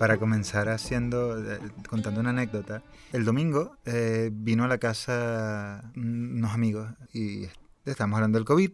[0.00, 2.82] para comenzar haciendo, eh, contando una anécdota.
[3.12, 7.48] El domingo eh, vino a la casa unos amigos y
[7.84, 8.70] estábamos hablando del COVID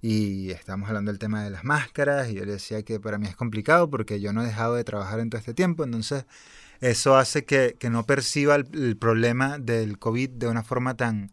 [0.00, 3.26] y estábamos hablando del tema de las máscaras y yo le decía que para mí
[3.26, 6.24] es complicado porque yo no he dejado de trabajar en todo este tiempo, entonces
[6.80, 11.30] eso hace que, que no perciba el, el, problema del COVID de una forma tan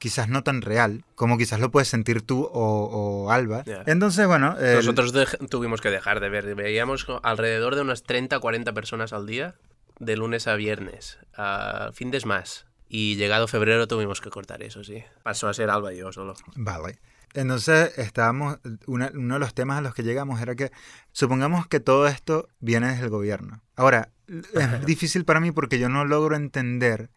[0.00, 3.62] quizás no tan real como quizás lo puedes sentir tú o, o Alba.
[3.86, 4.56] Entonces, bueno...
[4.58, 5.12] el- Nosotros
[5.48, 6.52] tuvimos que dejar de ver.
[6.56, 9.54] Veíamos alrededor de unas 30 40 personas al día,
[9.98, 12.66] de lunes a viernes, a fin de más.
[12.88, 15.04] Y llegado febrero tuvimos que cortar eso, sí.
[15.22, 16.34] Pasó a ser Alba y yo solo.
[16.56, 16.98] Vale.
[17.34, 20.72] Entonces, estábamos, una- uno de los temas a los que llegamos era que
[21.12, 23.62] supongamos que todo esto viene desde el gobierno.
[23.76, 24.40] Ahora, es
[24.86, 27.10] difícil para mí porque yo no logro entender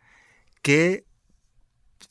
[0.62, 1.06] qué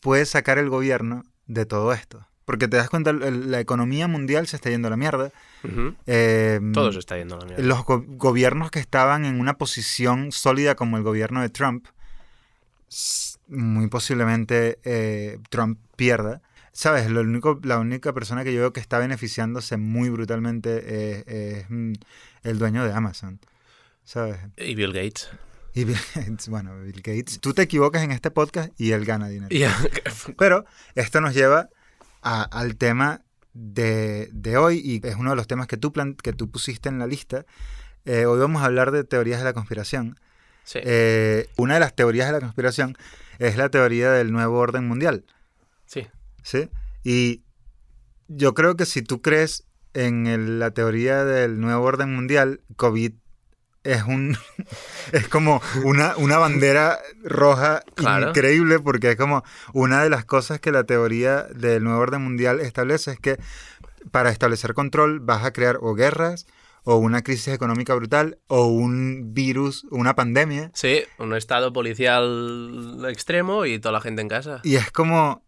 [0.00, 2.26] puede sacar el gobierno de todo esto.
[2.44, 5.30] Porque te das cuenta, la economía mundial se está yendo a la mierda.
[6.06, 7.62] Eh, Todo se está yendo a la mierda.
[7.64, 11.86] los go- gobiernos que estaban en una posición sólida como el gobierno de Trump,
[13.48, 16.42] muy posiblemente eh, Trump pierda.
[16.74, 17.10] ¿Sabes?
[17.10, 21.66] Lo único, la única persona que yo veo que está beneficiándose muy brutalmente es, es,
[21.68, 21.92] mm,
[22.44, 23.40] el dueño de Amazon.
[24.04, 24.38] ¿Sabes?
[24.56, 25.28] Y Bill Gates.
[25.74, 27.40] Y Bill Gates, bueno, Bill Gates.
[27.40, 29.48] Tú te equivocas en este podcast y él gana dinero.
[29.54, 29.64] Y-
[30.38, 30.64] Pero
[30.94, 31.68] esto nos lleva
[32.22, 33.22] a- al tema
[33.54, 36.88] de, de hoy y es uno de los temas que tú, plan- que tú pusiste
[36.88, 37.44] en la lista.
[38.04, 40.18] Eh, hoy vamos a hablar de teorías de la conspiración.
[40.64, 40.78] sí.
[40.82, 42.96] Eh, una de las teorías de la conspiración
[43.38, 45.24] es la teoría del nuevo orden mundial.
[45.86, 46.06] sí.
[46.42, 46.68] ¿sí?
[47.04, 47.42] Y
[48.28, 49.64] yo creo que si tú crees
[49.94, 53.12] en el- la teoría del nuevo orden mundial, COVID
[53.84, 54.36] es un
[55.12, 58.28] es como una, una bandera roja Claro.
[58.30, 62.60] increíble porque es como una de las cosas que la teoría del nuevo orden mundial
[62.60, 63.38] establece es que
[64.10, 66.46] para establecer control vas a crear o guerras
[66.84, 73.66] o una crisis económica brutal o un virus, una pandemia Sí, un estado policial extremo
[73.66, 74.60] y toda la gente en casa.
[74.64, 75.44] y es como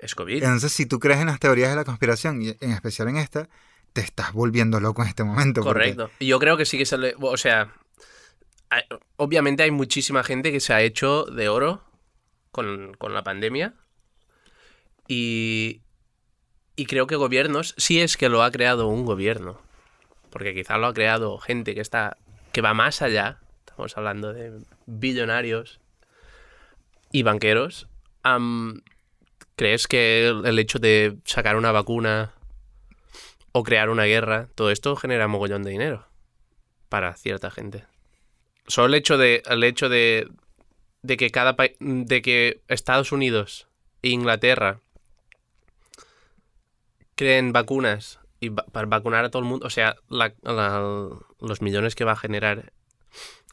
[0.00, 0.42] Es COVID.
[0.42, 3.48] Entonces, si tú crees en las teorías de la conspiración, y en especial en esta,
[3.94, 5.62] te estás volviendo loco en este momento.
[5.62, 6.10] Correcto.
[6.20, 7.14] Yo creo que sí que se le...
[7.20, 7.72] O sea,
[9.16, 11.82] obviamente hay muchísima gente que se ha hecho de oro
[12.50, 13.74] con, con la pandemia.
[15.06, 15.80] Y,
[16.74, 19.60] y creo que gobiernos, si es que lo ha creado un gobierno,
[20.30, 22.16] porque quizá lo ha creado gente que está
[22.50, 25.80] que va más allá, estamos hablando de billonarios
[27.12, 27.88] y banqueros,
[29.56, 32.32] ¿crees que el hecho de sacar una vacuna
[33.56, 36.06] o crear una guerra, todo esto genera mogollón de dinero
[36.88, 37.84] para cierta gente?
[38.66, 40.28] Solo el hecho de, el hecho de,
[41.02, 43.68] de que cada de que Estados Unidos
[44.02, 44.80] e Inglaterra
[47.14, 51.08] creen vacunas y va- para vacunar a todo el mundo, o sea, la- la-
[51.40, 52.72] los millones que va a generar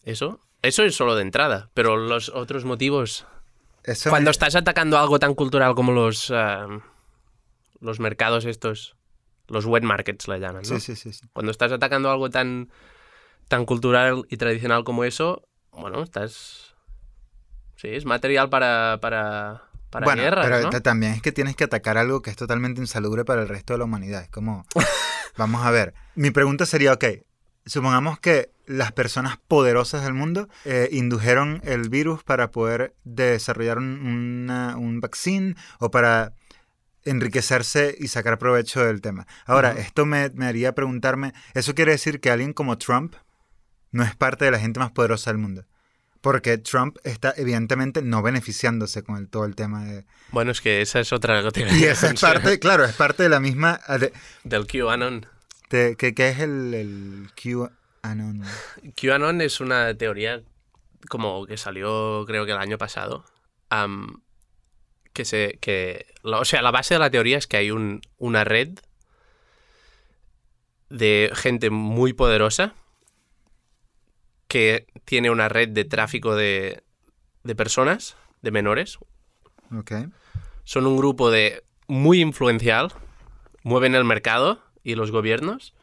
[0.04, 3.26] eso, eso es solo de entrada, pero los otros motivos,
[3.84, 6.68] Eso cuando me- estás atacando algo tan cultural como los ah,
[7.80, 8.96] los mercados estos,
[9.52, 10.80] los wet markets le llaman, ¿no?
[10.80, 11.14] Sí, sí, sí.
[11.14, 11.28] sí.
[11.34, 12.70] Cuando estás atacando algo tan
[13.48, 16.74] tan cultural y tradicional como eso, bueno, estás
[17.76, 21.98] sí, es material para para para bueno, guerras, pero también es que tienes que atacar
[21.98, 24.22] algo que es totalmente insalubre para el resto de la humanidad.
[24.24, 24.66] Es como,
[25.38, 25.94] vamos a ver.
[26.16, 27.04] Mi pregunta sería, ok,
[27.66, 34.78] supongamos que las personas poderosas del mundo eh, indujeron el virus para poder desarrollar una-
[34.78, 36.32] un vaccine o para
[37.06, 39.28] enriquecerse y sacar provecho del tema.
[39.46, 43.16] Ahora, esto me, me haría preguntarme, ¿eso quiere decir que alguien como Trump
[43.92, 45.66] no es parte de la gente más poderosa del mundo?
[46.22, 50.06] Porque Trump está evidentemente no beneficiándose con el, todo el tema de...
[50.32, 53.40] Bueno, es que esa es otra Y esa es parte, claro, es parte de la
[53.40, 53.80] misma...
[54.00, 54.14] De,
[54.44, 55.26] del QAnon.
[55.72, 58.44] de- que, que es el, el QAnon.
[58.96, 60.44] QAnon es una teoría
[61.10, 63.26] como que salió creo que el año pasado.
[65.14, 65.58] Que se.
[65.62, 68.80] Que, o sea, la base de la teoría es que hay un, una red
[70.90, 72.74] de gente muy poderosa
[74.48, 76.84] que tiene una red de tráfico de,
[77.44, 78.98] de personas, de menores.
[79.74, 79.94] Ok.
[80.64, 82.92] Son un grupo de muy influencial,
[83.64, 85.74] mueven el mercado y los gobiernos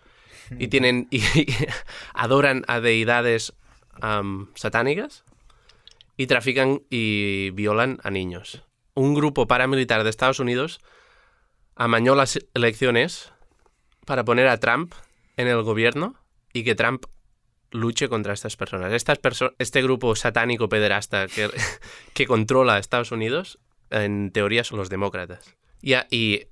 [0.58, 1.22] y tienen y,
[2.14, 3.54] adoran a deidades
[4.54, 5.24] satánicas
[6.16, 8.62] y trafican y violan a niños.
[8.98, 10.80] Un grupo paramilitar de Estados Unidos
[11.76, 13.32] amañó las elecciones
[14.04, 14.92] para poner a Trump
[15.36, 16.16] en el gobierno
[16.52, 17.04] y que Trump
[17.70, 18.92] luche contra estas personas.
[18.92, 21.48] Estas perso- este grupo satánico pederasta que,
[22.14, 23.58] que controla a Estados Unidos,
[23.90, 25.54] en teoría son los demócratas.
[25.80, 26.46] Y, a- y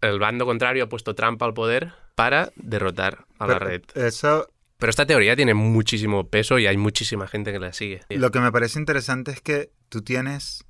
[0.00, 3.82] el bando contrario ha puesto Trump al poder para derrotar a la red.
[3.94, 4.48] Eso,
[4.78, 8.00] Pero esta teoría tiene muchísimo peso y hay muchísima gente que la sigue.
[8.10, 10.64] Lo que me parece interesante es que tú tienes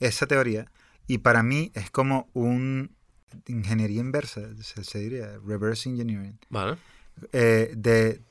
[0.00, 0.70] esa teoría
[1.06, 2.94] y para mí es como un
[3.46, 6.76] ingeniería inversa, se, se diría, reverse engineering, Vale.
[7.32, 8.22] eh, de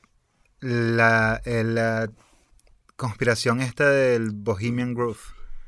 [0.60, 2.10] la, eh, la
[2.96, 5.18] conspiración esta del Bohemian Growth.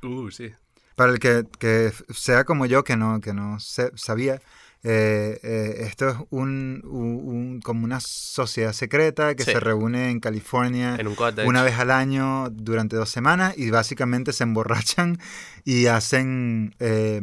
[0.03, 0.51] Uh, sí.
[0.97, 4.41] Para el que, que sea como yo, que no, que no se- sabía,
[4.83, 9.53] eh, eh, esto es un, un- un- como una sociedad secreta que Sí.
[9.53, 11.47] se reúne en California En un cottage.
[11.47, 15.19] una vez al año durante dos semanas y básicamente se emborrachan
[15.65, 17.21] y hacen eh,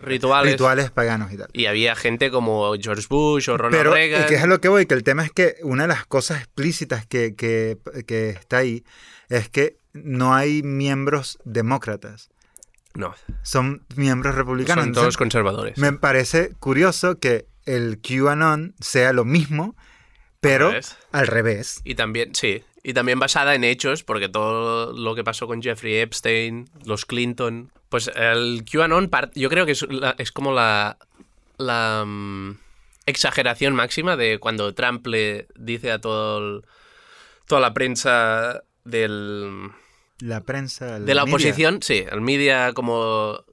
[0.00, 0.52] Rituales.
[0.52, 1.48] rituales paganos y tal.
[1.52, 4.22] Y había gente como George Bush o Ronald Pero, Reagan.
[4.22, 6.06] y que es a lo que voy, que el tema es que una de las
[6.06, 7.76] cosas explícitas que, que,
[8.06, 8.82] que está ahí
[9.28, 12.30] es que no hay miembros demócratas,
[12.98, 14.82] No, son miembros republicanos.
[14.82, 15.78] son Entonces, todos conservadores.
[15.78, 19.76] me parece curioso que el QAnon sea lo mismo,
[20.40, 20.96] pero revés.
[21.12, 21.80] al revés.
[21.84, 25.96] Y también, sí, y también basada en hechos, porque todo lo que pasó con Jeffrey
[25.98, 30.98] Epstein, los Clinton, pues el QAnon, yo creo que es, la- es como la,
[31.56, 32.56] la mm,
[33.06, 36.64] exageración máxima de cuando Trump le dice a todo el-
[37.46, 39.70] toda la prensa del,
[40.20, 40.98] La prensa.
[40.98, 43.44] de la media, oposición, sí, el media como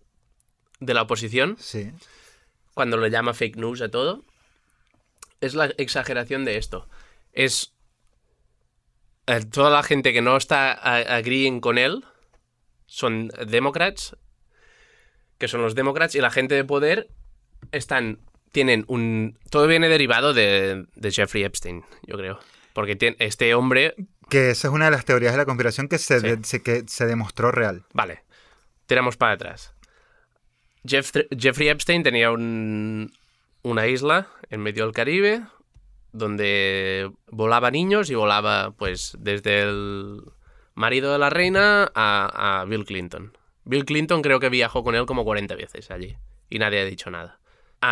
[0.80, 1.92] de la oposición, Sí.
[2.74, 4.24] cuando le llama fake news a todo,
[5.42, 6.88] es la exageración de esto.
[7.34, 7.74] Es
[9.28, 12.04] eh, toda la gente que no está a- agreeing con él
[12.88, 14.16] son democrats,
[15.38, 17.10] que son los democrats, y la gente de poder
[17.72, 18.20] están
[18.52, 22.40] tienen un todo viene derivado de, de Jeffrey Epstein, yo creo,
[22.74, 23.96] porque tiene, este hombre
[24.30, 26.28] Que esa es una de las teorías de la conspiración que se, Sí.
[26.28, 27.86] de- se- que se demostró real.
[27.94, 28.24] Vale,
[28.88, 29.74] tiramos para atrás.
[30.84, 33.12] Jeff- Jeffrey Epstein tenía un-
[33.64, 35.44] una isla en medio del Caribe
[36.12, 40.22] donde volaba niños y volaba pues desde el
[40.74, 43.38] marido de la reina a, a Bill Clinton.
[43.66, 46.16] Bill Clinton creo que viajó con él como 40 veces allí
[46.50, 47.40] y nadie ha dicho nada.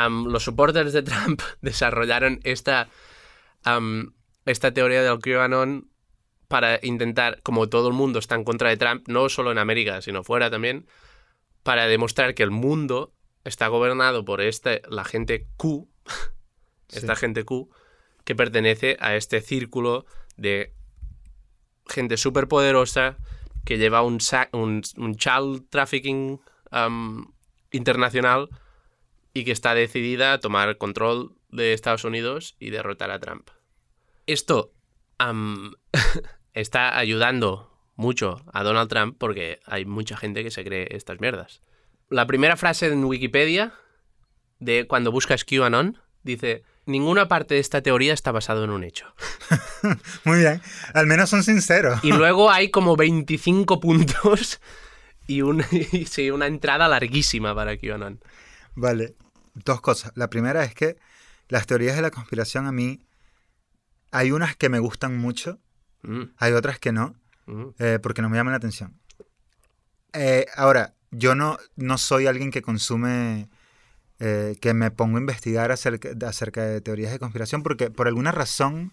[0.09, 2.88] Los supporters de Trump desarrollaron esta,
[4.45, 5.89] esta teoría del QAnon
[6.53, 10.03] para intentar, como todo el mundo está en contra de Trump, no solo en América,
[10.03, 10.85] sino fuera también,
[11.63, 13.11] para demostrar que el mundo
[13.44, 15.89] está gobernado por este, la gente Q,
[16.89, 17.21] esta Sí.
[17.21, 17.71] gente Q,
[18.23, 20.05] que pertenece a este círculo
[20.38, 20.75] de
[21.88, 23.17] gente súper poderosa
[23.65, 24.19] que lleva un,
[24.51, 26.39] un, un child trafficking
[26.71, 27.33] um,
[27.71, 28.50] internacional
[29.33, 33.50] y que está decidida a tomar control de Estados Unidos y derrotar a Trump.
[34.27, 34.71] Esto
[36.53, 41.61] está ayudando mucho a Donald Trump porque hay mucha gente que se cree estas mierdas.
[42.09, 43.73] La primera frase en Wikipedia
[44.59, 49.13] de cuando buscas QAnon dice ninguna parte de esta teoría está basado en un hecho.
[50.25, 50.61] Muy bien.
[50.94, 52.03] Al menos son sinceros.
[52.03, 54.59] Y luego hay como 25 puntos
[55.27, 58.19] y, un- y sí, una entrada larguísima para QAnon.
[58.75, 59.15] Vale.
[59.55, 60.11] Dos cosas.
[60.15, 60.97] La primera es que
[61.47, 63.05] las teorías de la conspiración a mí
[64.11, 65.59] hay unas que me gustan mucho,
[66.03, 67.15] Mm, hay otras que no,
[67.47, 67.63] mm.
[67.79, 68.93] eh, porque no me llaman la atención.
[70.13, 73.50] Eh, ahora, yo no, no soy alguien que consume,
[74.19, 78.31] eh, que me pongo a investigar acerca, acerca de teorías de conspiración, porque por alguna
[78.31, 78.91] razón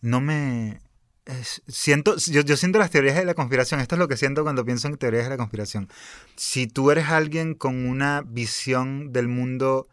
[0.00, 0.80] no me...
[1.26, 4.42] es- siento, yo, yo siento las teorías de la conspiración, esto es lo que siento
[4.42, 5.88] cuando pienso en teorías de la conspiración.
[6.36, 9.88] Si tú eres alguien con una visión del mundo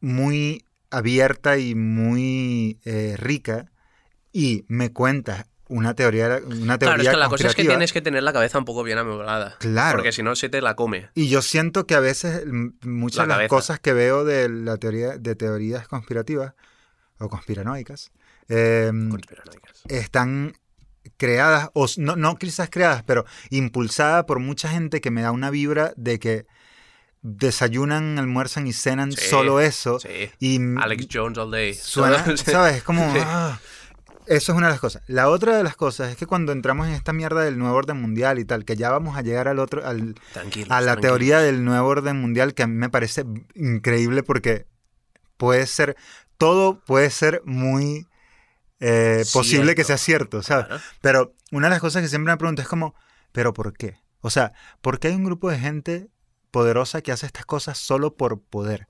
[0.00, 3.70] muy abierta y muy eh, rica
[4.32, 7.92] y me cuentas una teoría, una teoría Claro, es que la cosa es que tienes
[7.92, 9.56] que tener la cabeza un poco bien amoblada.
[9.60, 9.96] Claro.
[9.98, 11.08] Porque si no, se te la come.
[11.14, 12.44] Y yo siento que a veces
[12.82, 16.54] muchas La de las cosas que veo de la teoría de teorías conspirativas
[17.18, 18.10] o conspiranoicas
[18.48, 19.82] eh, Conspiranoicas.
[19.88, 20.54] están
[21.16, 25.50] creadas, o no, no quizás creadas, pero impulsadas por mucha gente que me da una
[25.50, 26.46] vibra de que
[27.22, 30.00] desayunan, almuerzan y cenan Sí, solo eso.
[30.00, 30.30] Sí.
[30.40, 31.74] Y Alex Jones all day.
[31.74, 32.78] suena, ¿sabes?
[32.78, 33.12] Es como...
[33.12, 33.20] Sí.
[33.22, 33.60] ah,
[34.30, 35.02] eso es una de las cosas.
[35.08, 38.00] La otra de las cosas es que cuando entramos en esta mierda del nuevo orden
[38.00, 41.00] mundial y tal, que ya vamos a llegar al otro, al, Tranquilos, a la tranquilos.
[41.00, 43.24] teoría del nuevo orden mundial que a mí me parece
[43.56, 44.68] increíble porque
[45.36, 45.96] puede ser,
[46.38, 48.06] todo puede ser muy
[48.78, 50.66] eh, posible que sea cierto, ¿sabes?
[50.66, 50.82] Claro.
[51.00, 52.94] Pero una de las cosas que siempre me pregunto es como,
[53.32, 53.98] ¿pero por qué?
[54.20, 56.08] O sea, ¿por qué hay un grupo de gente
[56.52, 58.86] poderosa que hace estas cosas solo por poder?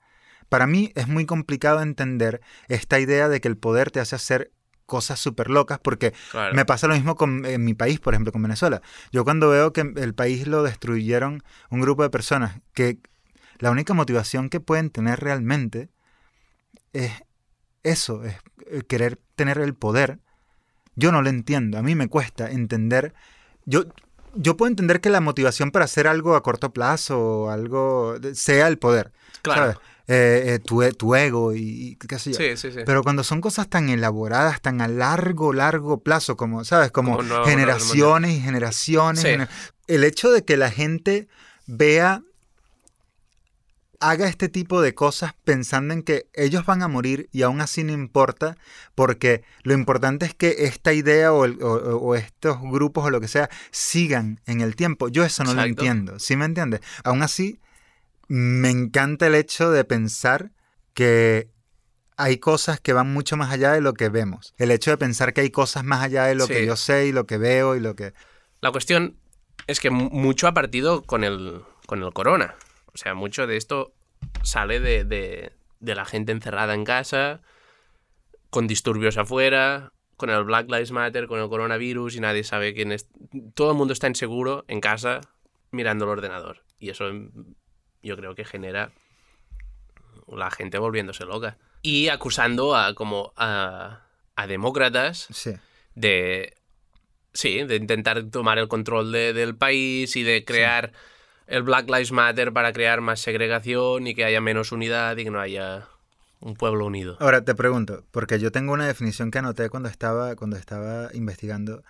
[0.50, 4.52] Para mí es muy complicado entender esta idea de que el poder te hace hacer
[4.90, 6.54] cosas súper locas porque Claro.
[6.54, 8.82] me pasa lo mismo con en mi país, por ejemplo, con Venezuela.
[9.12, 12.98] Yo cuando veo que el país lo destruyeron un grupo de personas que
[13.58, 15.88] la única motivación que pueden tener realmente
[16.92, 17.12] es
[17.82, 18.34] eso, es
[18.66, 20.18] eh, querer tener el poder
[21.00, 21.78] yo no lo entiendo.
[21.78, 23.14] A mí me cuesta entender.
[23.64, 23.84] Yo,
[24.34, 28.68] yo puedo entender que la motivación para hacer algo a corto plazo o algo sea
[28.68, 29.12] el poder.
[29.42, 29.60] Claro.
[29.60, 29.76] ¿sabes?
[30.12, 32.36] Eh, eh, tu, e- tu ego y, y qué sé yo.
[32.38, 32.80] Sí, sí, sí.
[32.84, 36.90] Pero cuando son cosas tan elaboradas, tan a largo, largo plazo, como, ¿sabes?
[36.90, 39.24] Como, Como no- generaciones y generaciones.
[39.24, 39.48] Gener-
[39.86, 41.28] El hecho de que la gente
[41.66, 42.22] vea,
[44.02, 47.84] haga este tipo de cosas pensando en que ellos van a morir y aún así
[47.84, 48.56] no importa,
[48.94, 53.10] porque lo importante es que esta idea o, el- o- o- o estos grupos o
[53.10, 55.08] lo que sea sigan en el tiempo.
[55.08, 56.80] Yo eso no lo entiendo, ¿sí me entiendes?
[57.04, 57.60] Aún así,
[58.32, 60.52] me encanta el hecho de pensar
[60.94, 61.50] que
[62.16, 64.54] hay cosas que van mucho más allá de lo que vemos.
[64.56, 66.52] El hecho de pensar que hay cosas más allá de lo Sí.
[66.52, 68.12] que yo sé y lo que veo y lo que...
[68.60, 69.16] La cuestión
[69.66, 72.54] es que mu- mucho ha partido con el, con el corona.
[72.92, 73.94] O sea, mucho de esto
[74.44, 77.40] sale de, de- de la gente encerrada en casa,
[78.50, 82.92] con disturbios afuera, con el Black Lives Matter, con el coronavirus y nadie sabe quién
[82.92, 83.08] es.
[83.54, 85.20] Todo el mundo está inseguro en casa
[85.72, 86.62] mirando el ordenador.
[86.78, 87.10] Y eso
[88.02, 88.90] yo creo que genera
[90.28, 91.56] la gente volviéndose loca.
[91.82, 94.00] Y acusando a como a,
[94.36, 95.52] a demócratas Sí.
[95.94, 96.54] de
[97.32, 100.92] sí, de intentar tomar el control de- del país y de crear
[101.46, 105.30] el Black Lives Matter para crear más segregación y que haya menos unidad y que
[105.30, 105.88] no haya
[106.40, 107.16] un pueblo unido.
[107.20, 111.82] Ahora te pregunto, porque yo tengo una definición que anoté cuando estaba, cuando estaba investigando.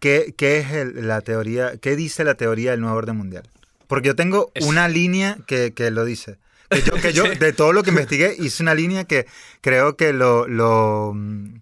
[0.00, 3.48] ¿Qué, qué es el- la teoría, qué dice la teoría del nuevo orden mundial?
[3.90, 6.38] Porque yo tengo Es- una línea que, que lo dice.
[6.70, 9.26] Que yo, que yo, de todo lo que investigué, hice una línea que
[9.60, 11.12] creo que lo, lo,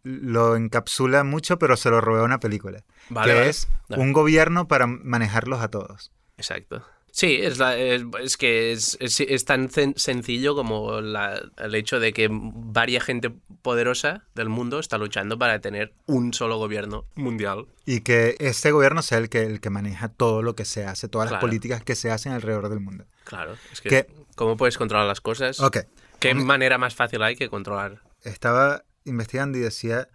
[0.05, 2.85] lo encapsula mucho, pero se lo robé a una película.
[3.09, 3.49] Vale, que vale.
[3.51, 4.03] es Dale.
[4.03, 6.13] un gobierno para manejarlos a todos.
[6.37, 6.85] Exacto.
[7.19, 12.29] Sí, es, la- es, es que es, tan sencillo como la- el hecho de que
[12.31, 17.67] varia gente poderosa del mundo está luchando para tener un solo gobierno mundial.
[17.85, 21.09] Y que este gobierno sea el que, el que maneja todo lo que se hace,
[21.09, 23.05] todas las políticas que se hacen alrededor del mundo.
[23.25, 24.07] Claro, es que.
[24.37, 25.59] ¿cómo puedes controlar las cosas?
[25.59, 25.79] Ok.
[26.21, 28.01] ¿Qué manera más fácil hay que controlar?
[28.23, 30.07] estaba investigando y decía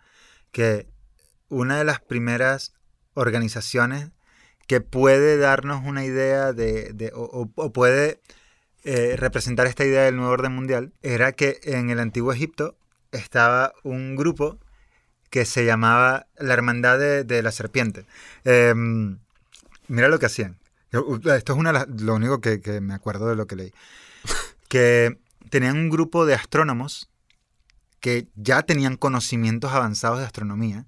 [0.53, 0.87] que
[1.49, 2.73] una de las primeras
[3.13, 4.11] organizaciones
[4.67, 8.19] que puede darnos una idea de, de- o, puede
[8.83, 12.75] eh, representar esta idea del nuevo orden mundial era que en el antiguo Egipto
[13.11, 14.57] estaba un grupo
[15.29, 18.05] que se llamaba la Hermandad de, de la Serpiente.
[18.43, 19.17] Em,
[19.87, 20.57] mira lo que hacían.
[20.91, 23.73] Esto es una lo único que, que me acuerdo de lo que leí.
[24.67, 25.17] Que
[25.49, 27.09] tenían un grupo de astrónomos
[27.99, 30.85] que ya tenían conocimientos avanzados de astronomía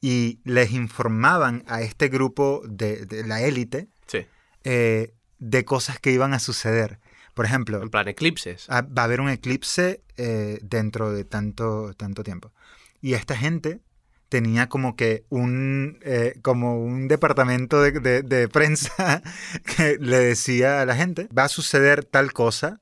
[0.00, 4.26] y les informaban a este grupo de, de la élite Sí,
[4.64, 6.98] eh, de cosas que iban a suceder.
[7.34, 8.66] Por ejemplo, en plan eclipses.
[8.68, 12.52] va a haber un eclipse eh, dentro de tanto, tanto tiempo.
[13.00, 13.80] Y esta gente
[14.28, 19.22] tenía como que un, eh, como un departamento de, de- de prensa
[19.76, 22.80] que le decía a la gente, va a suceder tal cosa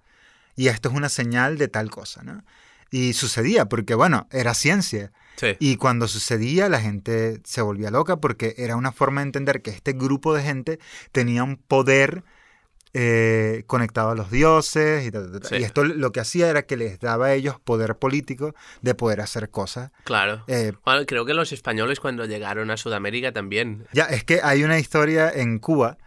[0.57, 2.43] y esto es una señal de tal cosa, ¿no?
[2.91, 5.13] Y sucedía porque, bueno, era ciencia.
[5.39, 5.57] Sí.
[5.61, 9.71] Y cuando sucedía, la gente se volvía loca porque era una forma de entender que
[9.71, 10.79] este grupo de gente
[11.13, 12.25] tenía un poder
[12.95, 15.49] eh, conectado a los dioses y, ta, ta, ta.
[15.49, 15.57] Sí.
[15.57, 19.21] y esto lo que hacía era que les daba a ellos poder político de poder
[19.21, 19.93] hacer cosas.
[20.05, 20.43] Claro.
[20.49, 23.87] Eh, Bueno, creo que los españoles cuando llegaron a Sudamérica también.
[23.93, 25.99] ya, es que hay una historia en Cuba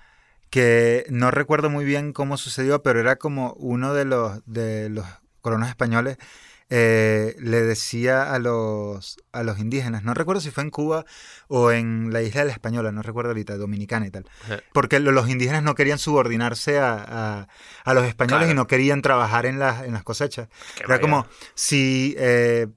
[0.49, 5.05] que no recuerdo muy bien cómo sucedió, pero era como uno de los, de los
[5.41, 6.17] colonos españoles
[6.73, 11.05] eh, le decía a los, a los indígenas, no recuerdo si fue en Cuba
[11.49, 14.25] o en la isla de la Española, no recuerdo ahorita, Dominicana y tal,
[14.73, 17.47] porque lo- los indígenas no querían subordinarse a, a-
[17.83, 18.51] a los españoles Claro.
[18.53, 20.47] y no querían trabajar en las, en las cosechas.
[20.79, 22.67] Era vaya- como si eh,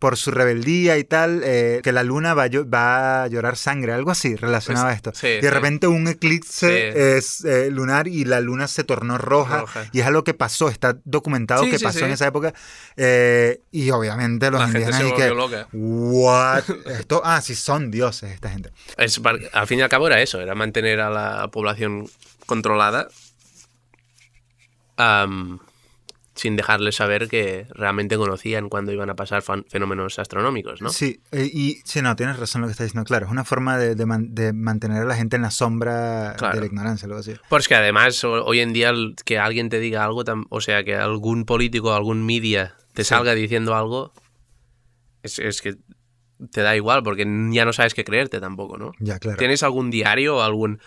[0.00, 3.92] por su rebeldía y tal, eh, que la luna va a, va a llorar sangre,
[3.92, 5.12] algo así relacionado Pues, a esto.
[5.14, 5.50] sí, y de sí.
[5.50, 6.98] repente un eclipse Sí.
[6.98, 9.84] es eh, lunar y la luna se tornó roja, Roja.
[9.92, 12.52] y es algo que pasó, está documentado que pasó en esa época
[12.96, 15.68] eh, y obviamente los La gente indígenas se y que loca.
[15.72, 16.64] what
[16.98, 19.20] esto ah sí son dioses esta gente Es
[19.52, 22.08] al fin y al cabo era eso, era mantener a la población
[22.46, 23.06] controlada
[24.96, 25.58] am,
[26.34, 30.88] sin dejarles saber que realmente conocían cuando iban a pasar fenómenos astronómicos, ¿no?
[30.90, 33.76] sí eh, y sí no tienes razón lo que estás diciendo claro es una forma
[33.78, 36.54] de, de man- de mantener a la gente en la sombra Claro.
[36.54, 38.92] de la ignorancia algo así Porque que además ho- hoy en día
[39.24, 43.08] que alguien te diga algo, o sea, que algún político, algún media te Sí.
[43.10, 44.12] salga diciendo algo,
[45.22, 45.76] es, es que
[46.52, 48.92] te da igual porque ya no sabes qué creerte tampoco, ¿no?
[49.00, 50.80] ya claro ¿Tienes algún diario o algún,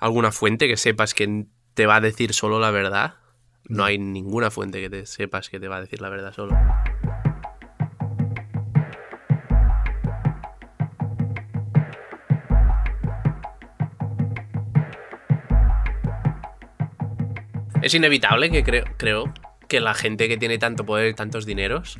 [0.00, 3.14] alguna fuente que sepas que te va a decir solo la verdad?
[3.68, 6.56] No hay ninguna fuente que te sepas que te va a decir la verdad solo.
[17.82, 19.32] Es inevitable que creo, creo
[19.68, 21.98] que la gente que tiene tanto poder, y tantos dineros,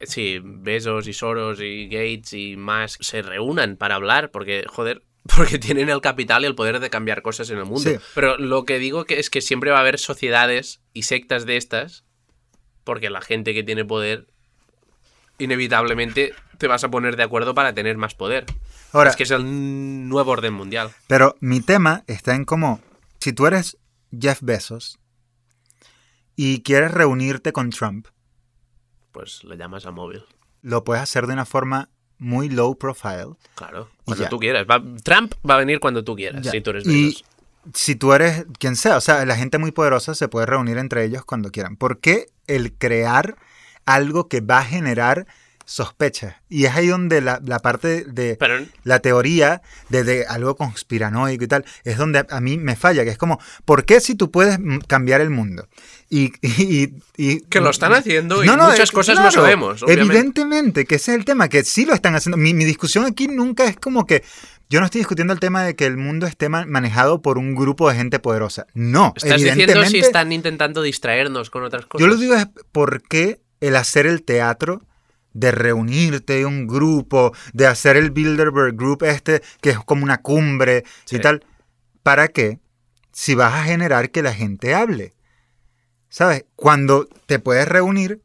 [0.00, 5.02] si Besos y Soros y Gates y más se reúnan para hablar, porque, joder,
[5.36, 7.80] porque tienen el capital y el poder de cambiar cosas en el mundo.
[7.90, 7.96] Sí.
[8.14, 11.56] Pero lo que digo que es que siempre va a haber sociedades y sectas de
[11.56, 12.04] estas,
[12.84, 14.28] porque la gente que tiene poder,
[15.38, 18.46] inevitablemente te vas a poner de acuerdo para tener más poder.
[18.92, 20.90] Ahora, es que es el nuevo orden mundial.
[21.06, 22.80] pero mi tema está en cómo,
[23.20, 23.76] si tú eres
[24.18, 24.98] Jeff Bezos
[26.36, 28.06] y quieres reunirte con Trump,
[29.12, 30.24] Pues le llamas a móvil.
[30.62, 33.34] lo puedes hacer de una forma muy low profile.
[33.56, 34.66] Claro, cuando tú quieras.
[34.70, 37.24] Va- Trump va a venir cuando tú quieras, si tú eres y Bezos.
[37.74, 41.04] si tú eres quien sea, o sea, la gente muy poderosa se puede reunir entre
[41.04, 41.76] ellos cuando quieran.
[41.76, 43.36] ¿Por qué el crear
[43.84, 45.26] algo que va a generar
[45.66, 46.36] sospechas?
[46.48, 51.44] Y es ahí donde la, la parte de Pero la teoría de, de algo conspiranoico
[51.44, 54.14] y tal, es donde a, a mí me falla, que es como, ¿por qué si
[54.14, 55.68] tú puedes cambiar el mundo?
[56.08, 59.82] Y, y- y- Que lo están haciendo y No, no, muchas cosas no sabemos.
[59.82, 60.12] obviamente.
[60.14, 62.36] Evidentemente, que ese es el tema, que sí lo están haciendo.
[62.36, 64.22] Mi, mi discusión aquí nunca es como que
[64.70, 67.54] yo no estoy discutiendo el tema de que el mundo esté ma- manejado por un
[67.54, 68.66] grupo de gente poderosa.
[68.74, 69.90] No, Estás diciendo evidentemente.
[69.90, 72.00] si están intentando distraernos con otras cosas.
[72.00, 74.82] Yo lo digo es por qué el hacer el teatro
[75.38, 80.84] de reunirte un grupo, de hacer el Bilderberg Group este, que es como una cumbre
[81.04, 81.16] Sí.
[81.16, 81.44] y tal.
[82.02, 82.58] ¿Para qué?
[83.12, 85.14] Si vas a generar que la gente hable.
[86.08, 86.44] ¿Sabes?
[86.54, 88.22] Cuando te puedes reunir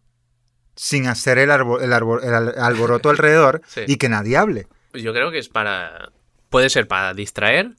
[0.76, 3.82] sin hacer el, arbo- el, arbo- el al- alboroto alrededor Sí.
[3.88, 4.68] y que nadie hable.
[4.94, 6.12] Yo creo que es para.
[6.50, 7.76] Puede ser para distraer,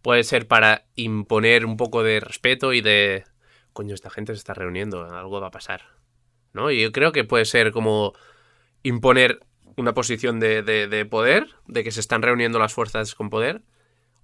[0.00, 3.24] puede ser para imponer un poco de respeto y de.
[3.72, 5.82] Coño, esta gente se está reuniendo, algo va a pasar.
[6.52, 6.70] ¿No?
[6.70, 8.12] Y yo creo que puede ser como
[8.82, 9.40] imponer
[9.76, 13.62] una posición de, de- de poder, de que se están reuniendo las fuerzas con poder,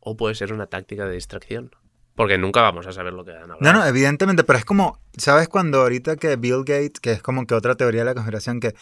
[0.01, 1.71] o puede ser una táctica de distracción.
[2.15, 3.61] Porque nunca vamos a saber lo que van a hablar.
[3.61, 7.47] No, no, evidentemente, pero es como, ¿sabes cuando ahorita que Bill Gates, que es como
[7.47, 8.75] que otra teoría de la conspiración, que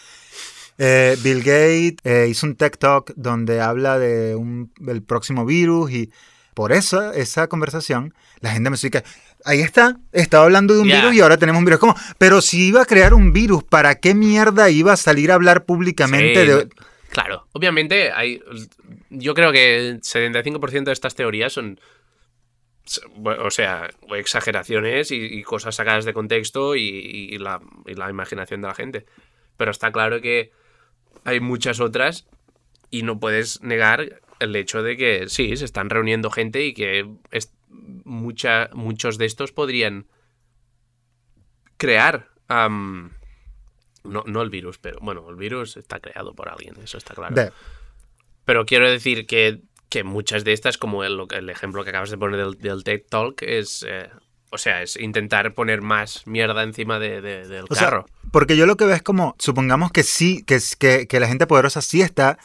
[0.79, 5.91] eh, Bill Gates eh, hizo un tech talk donde habla de un, del próximo virus
[5.91, 6.11] y
[6.57, 9.03] por eso, esa conversación, la gente me dice
[9.45, 11.79] ahí está, estaba hablando de un virus y ahora tenemos un virus.
[11.79, 15.35] Como, pero si iba a crear un virus, ¿para qué mierda iba a salir a
[15.35, 16.69] hablar públicamente Sí, de...
[17.11, 18.41] Claro, obviamente hay.
[19.11, 21.79] Yo creo que el 75% de estas teorías son.
[23.23, 28.61] O sea, exageraciones y, y cosas sacadas de contexto y, y la, y la imaginación
[28.61, 29.05] de la gente.
[29.57, 30.49] Pero está claro que
[31.23, 32.25] hay muchas otras
[32.89, 37.09] y no puedes negar el hecho de que sí, se están reuniendo gente y que
[38.03, 40.07] mucha, muchos de estos podrían
[41.77, 42.29] crear.
[42.47, 43.11] am,
[44.03, 47.35] no, no el virus, pero bueno, el virus está creado por alguien, eso está claro.
[48.45, 51.19] Pero quiero decir que, que muchas de estas, como el,
[51.49, 53.85] ejemplo que acabas de poner del, del TED Talk, es.
[53.87, 54.09] eh,
[54.49, 58.05] o sea, es intentar poner más mierda encima de- de- del O sea, carro.
[58.31, 61.81] porque yo lo que veo es como, supongamos que sí, que, que la gente poderosa
[61.81, 62.39] sí está,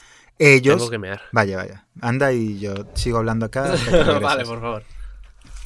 [0.47, 0.77] ellos...
[0.77, 1.21] Tengo que mear.
[1.33, 1.87] Vaya, vaya.
[2.01, 3.75] Anda y yo sigo hablando acá.
[4.23, 4.85] vale, por favor.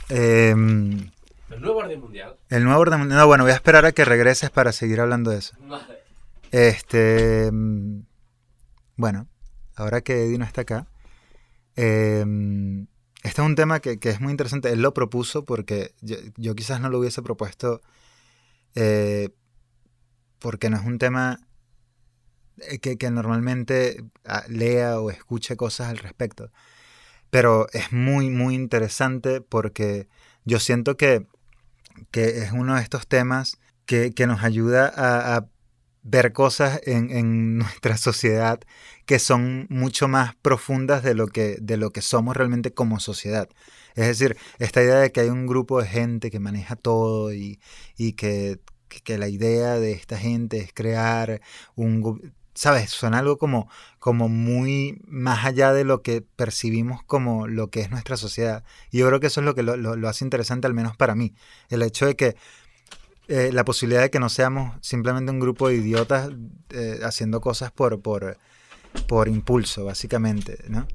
[0.08, 1.10] Em,
[1.50, 2.36] El nuevo orden mundial.
[2.48, 3.18] el nuevo orden mundial.
[3.20, 5.56] No, bueno, voy a esperar a que regreses para seguir hablando de eso.
[5.60, 5.98] Vale.
[6.52, 7.50] Este.
[7.52, 8.00] mm,
[8.96, 9.26] Bueno,
[9.74, 10.86] ahora que Eddie no está acá.
[11.76, 12.86] em,
[13.22, 14.70] este es un tema que, que es muy interesante.
[14.72, 17.82] Él lo propuso porque yo, yo quizás no lo hubiese propuesto.
[18.74, 19.30] eh,
[20.38, 21.40] porque no es un tema
[22.80, 26.50] que, que normalmente ah, lea o escuche cosas al respecto.
[27.30, 30.08] Pero es muy, muy interesante porque
[30.44, 31.26] yo siento que,
[32.10, 35.46] que es uno de estos temas que, que nos ayuda a,
[36.08, 38.60] ver cosas en, en nuestra sociedad
[39.06, 43.48] que son mucho más profundas de lo, que, de lo que somos realmente como sociedad.
[43.96, 47.60] Es decir, esta idea de que hay un grupo de gente que maneja todo y,
[47.96, 51.40] y que- que la idea de esta gente es crear
[51.74, 52.32] un...
[52.56, 52.90] ¿Sabes?
[52.90, 53.68] Suena algo como,
[54.00, 58.64] como muy más allá de lo que percibimos como lo que es nuestra sociedad.
[58.90, 60.96] Y yo creo que eso es lo que lo, lo- lo hace interesante, al menos
[60.96, 61.34] para mí.
[61.68, 62.34] El hecho de que
[63.28, 66.30] eh, la posibilidad de que no seamos simplemente un grupo de idiotas
[66.70, 68.38] eh, haciendo cosas por, por,
[69.06, 70.86] por impulso, básicamente, ¿no?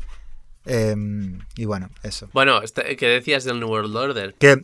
[0.65, 2.30] Em, y bueno, eso.
[2.34, 4.34] Bueno, este- ¿qué decías del New World Order?
[4.36, 4.62] Que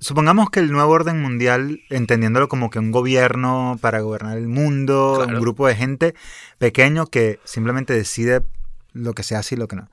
[0.00, 5.14] supongamos que el nuevo orden mundial, entendiéndolo como que un gobierno para gobernar el mundo,
[5.16, 5.34] Claro.
[5.36, 6.14] un grupo de gente
[6.58, 8.42] pequeño que simplemente decide
[8.92, 9.90] lo que se hace y lo que no.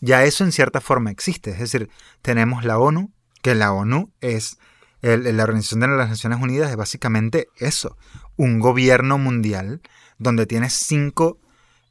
[0.00, 1.50] Ya eso en cierta forma existe.
[1.50, 1.88] Es decir,
[2.22, 3.10] tenemos la ONU,
[3.42, 4.58] que la ONU es
[5.02, 7.96] el- la Organización de las Naciones Unidas, es básicamente eso,
[8.36, 9.80] un gobierno mundial
[10.18, 11.38] donde tienes cinco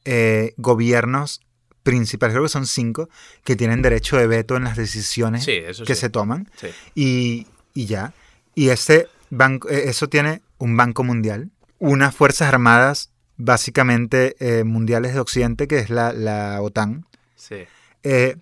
[0.08, 1.41] eh, gobiernos
[1.82, 3.10] principales, creo que son cinco,
[3.43, 5.95] que tienen derecho de veto en las decisiones Sí, que sí.
[5.95, 6.67] se toman Sí.
[6.93, 8.14] y, y ya.
[8.56, 15.14] Y ese banco, eh, eso tiene un banco mundial, unas fuerzas armadas básicamente eh, mundiales
[15.14, 17.06] de Occidente, que es la, la OTAN.
[17.36, 17.66] Sí.
[18.04, 18.36] Eh,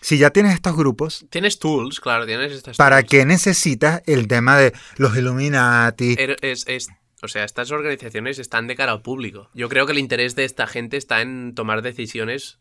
[0.00, 3.10] si ya tienes estos grupos, Tienes tools, claro, tienes estas ¿para tools.
[3.10, 6.16] qué necesitas el tema de los Illuminati?
[6.42, 6.88] Es- es-
[7.22, 9.50] o sea, estas organizaciones están de cara al público.
[9.52, 12.58] Yo creo que el interés de esta gente está en tomar decisiones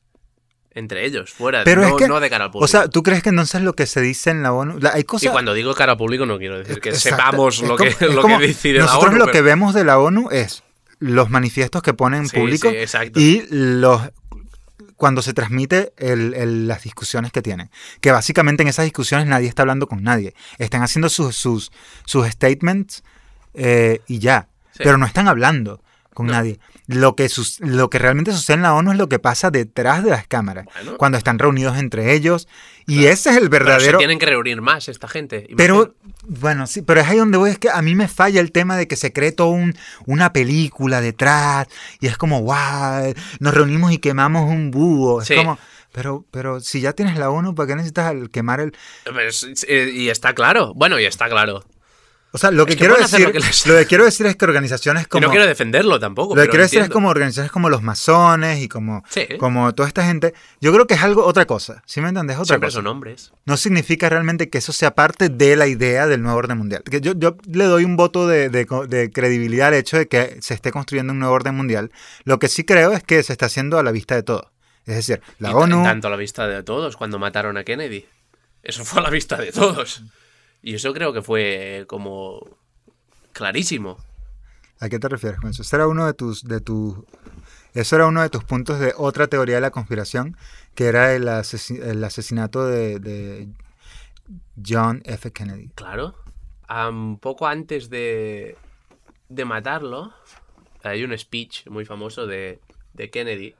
[0.71, 2.65] entre ellos, fuera, Pero no, es que, no de cara al público.
[2.65, 5.01] o sea, ¿tú crees que entonces lo que se dice en la ONU, la- hay
[5.01, 5.31] y cosas...
[5.31, 7.17] cuando digo cara al público no quiero decir que Exacto.
[7.25, 9.25] sepamos lo, como- que, lo que decide Nosotros la ONU.
[9.25, 10.63] lo que vemos de la ONU es
[10.99, 14.01] los manifiestos que ponen en Sí, público sí, y los
[14.95, 17.71] cuando se transmite el- el- las discusiones que tienen.
[18.01, 20.33] Que básicamente en esas discusiones nadie está hablando con nadie.
[20.57, 21.71] Están haciendo sus, sus,
[22.05, 23.03] sus statements
[23.53, 24.49] eh, y ya.
[24.73, 24.79] Sí.
[24.83, 25.81] Pero no están hablando
[26.19, 26.33] con No.
[26.33, 26.59] nadie.
[26.87, 27.29] Lo que,
[27.59, 30.65] lo que realmente sucede en la ONU es lo que pasa detrás de las cámaras.
[30.73, 30.97] Bueno.
[30.97, 32.47] Cuando están reunidos entre ellos.
[32.87, 33.97] Y ese es el Pero se verdadero...
[33.99, 35.47] tienen que reunir más esta gente.
[35.55, 36.15] Pero, imagino.
[36.41, 38.75] bueno, sí, pero es ahí donde voy, es que a mí me falla el tema
[38.75, 39.75] de que se cree todo un,
[40.07, 41.67] una película detrás
[42.01, 45.21] y es como, wow, nos reunimos y quemamos un búho.
[45.21, 45.35] Es Sí.
[45.35, 45.57] como,
[45.91, 48.75] pero, pero si ya tienes la ONU, ¿para qué necesitas el quemar el...?
[49.05, 50.73] Pero es- eh, y está claro.
[50.75, 51.63] Bueno, y está claro.
[52.31, 54.25] O sea, lo que, Es que quiero decir, lo que les- lo que quiero decir
[54.27, 55.25] es que organizaciones Y como...
[55.25, 56.35] no quiero defenderlo tampoco.
[56.35, 56.93] Lo que pero quiero decir es entiendo.
[56.93, 59.25] como organizaciones como los masones y como, Sí.
[59.39, 60.35] como toda esta gente.
[60.61, 61.81] Yo creo que es algo, otra cosa.
[61.87, 62.35] ¿Sí me entiendes?
[62.37, 62.75] Otra Siempre cosa.
[62.77, 63.31] son hombres.
[63.45, 66.83] no significa realmente que eso sea parte de la idea del nuevo orden mundial.
[66.83, 70.37] Que yo, yo le doy un voto de, de de credibilidad al hecho de que
[70.41, 71.91] se esté construyendo un nuevo orden mundial.
[72.25, 74.45] Lo que sí creo es que se está haciendo a la vista de todos.
[74.85, 75.83] Es decir, la Y ONU...
[75.83, 78.05] Tanto a la vista de todos cuando mataron a Kennedy.
[78.61, 80.03] Eso fue a la vista de todos.
[80.61, 82.41] Y eso creo que fue como
[83.31, 83.97] clarísimo.
[84.79, 85.61] ¿A qué te refieres con eso?
[85.61, 86.97] Ese era uno de tus, de tus,
[87.73, 90.37] eso era uno de tus puntos de otra teoría de la conspiración,
[90.75, 93.47] que era el, asesi- el asesinato de, de
[94.65, 95.31] John F.
[95.31, 95.69] Kennedy.
[95.75, 96.15] Claro.
[97.19, 98.55] Poco antes de,
[99.27, 100.13] de matarlo,
[100.83, 102.59] hay un speech muy famoso de,
[102.93, 103.55] de Kennedy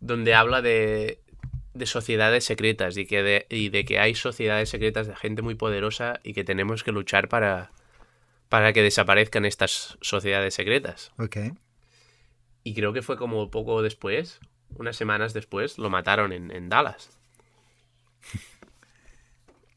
[0.00, 1.20] donde habla de,
[1.74, 5.54] de sociedades secretas y, que de, y de que hay sociedades secretas de gente muy
[5.54, 7.70] poderosa y que tenemos que luchar para,
[8.48, 11.12] para que desaparezcan estas sociedades secretas.
[11.18, 11.36] Ok.
[12.64, 14.40] Y creo que fue como poco después,
[14.76, 17.10] unas semanas después, lo mataron en, en Dallas.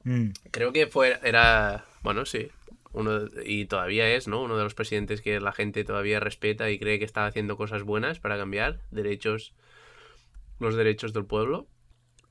[0.06, 0.32] Mm.
[0.51, 2.49] Creo que fue, era, bueno, sí,
[2.93, 4.41] uno, y todavía es, ¿no?
[4.43, 7.84] Uno de los presidentes que la gente todavía respeta y cree que está haciendo cosas
[7.84, 9.53] buenas para cambiar derechos,
[10.60, 11.67] los derechos del pueblo.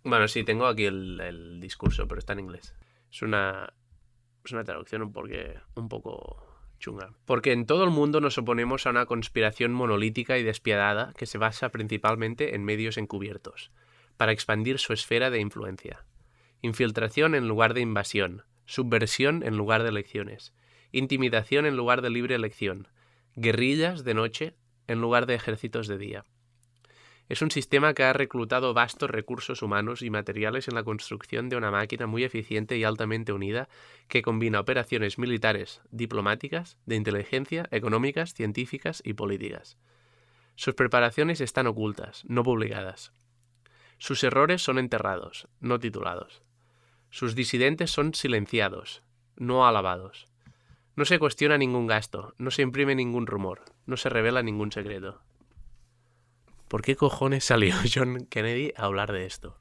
[0.04, 2.74] Bueno, sí, tengo aquí el, discurso, pero está en inglés.
[3.10, 3.72] Es una,
[4.44, 6.44] es una traducción porque, un poco
[6.78, 7.12] chunga.
[7.24, 11.38] Porque en todo el mundo nos oponemos a una conspiración monolítica y despiadada que se
[11.38, 13.70] basa principalmente en medios encubiertos,
[14.16, 16.04] para expandir su esfera de influencia.
[16.62, 20.52] Infiltración en lugar de invasión, subversión en lugar de elecciones,
[20.90, 22.88] intimidación en lugar de libre elección,
[23.36, 24.54] guerrillas de noche
[24.88, 26.24] en lugar de ejércitos de día.
[27.32, 31.56] Es un sistema que ha reclutado vastos recursos humanos y materiales en la construcción de
[31.56, 33.70] una máquina muy eficiente y altamente unida
[34.08, 39.78] que combina operaciones militares, diplomáticas, de inteligencia, económicas, científicas y políticas.
[40.56, 43.14] Sus preparaciones están ocultas, no publicadas.
[43.96, 46.42] Sus errores son enterrados, no titulados.
[47.08, 49.02] Sus disidentes son silenciados,
[49.36, 50.28] no alabados.
[50.96, 55.22] No se cuestiona ningún gasto, no se imprime ningún rumor, no se revela ningún secreto.
[56.72, 59.58] ¿Por qué cojones salió John Kennedy a hablar de esto?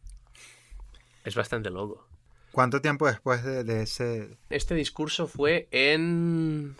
[1.25, 2.07] Es bastante loco.
[2.53, 4.37] ¿Cuánto tiempo después de, de ese...
[4.49, 6.77] Este discurso fue en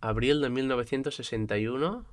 [0.00, 2.06] abril de 1961.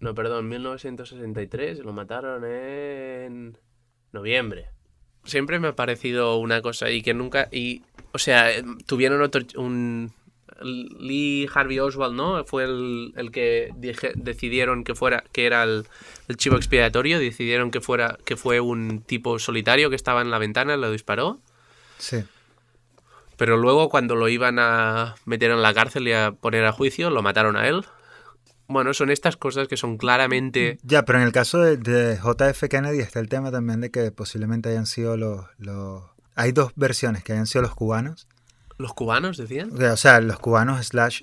[0.00, 1.78] No, perdón, 1963.
[1.78, 3.56] Lo mataron en
[4.12, 4.68] noviembre.
[5.24, 7.48] Siempre me ha parecido una cosa y que nunca...
[7.50, 8.50] Y, o sea,
[8.84, 9.40] tuvieron otro...
[9.56, 10.12] Un,
[10.62, 12.44] Lee Harvey Oswald, ¿no?
[12.44, 15.86] Fue el, el que dije- decidieron que fuera que era el,
[16.28, 20.38] el chivo expiatorio, decidieron que fuera que fue un tipo solitario que estaba en la
[20.38, 21.40] ventana y lo disparó.
[21.98, 22.24] Sí.
[23.36, 27.10] Pero luego cuando lo iban a meter en la cárcel y a poner a juicio,
[27.10, 27.84] lo mataron a él.
[28.68, 30.78] Bueno, son estas cosas que son claramente...
[30.82, 34.10] Ya, pero en el caso de, de JF Kennedy está el tema también de que
[34.10, 36.02] posiblemente hayan sido los, los...
[36.34, 38.26] Hay dos versiones, que hayan sido los cubanos.
[38.78, 39.70] ¿Los cubanos decían?
[39.82, 41.22] O sea, los cubanos slash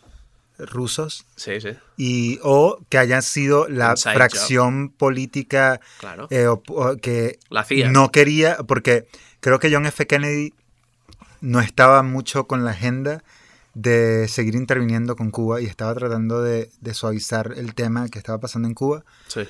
[0.58, 1.26] rusos.
[1.36, 6.28] Sí, sí, Y, o que hayan sido la Inside fracción política claro.
[6.30, 7.90] eh, o- o que La CIA.
[7.90, 9.08] no quería, porque
[9.40, 10.06] creo que John F.
[10.08, 10.54] Kennedy
[11.42, 13.24] no estaba mucho con la agenda
[13.74, 18.40] de seguir interviniendo con Cuba y estaba tratando de, de suavizar el tema que estaba
[18.40, 19.04] pasando en Cuba.
[19.28, 19.42] Sí.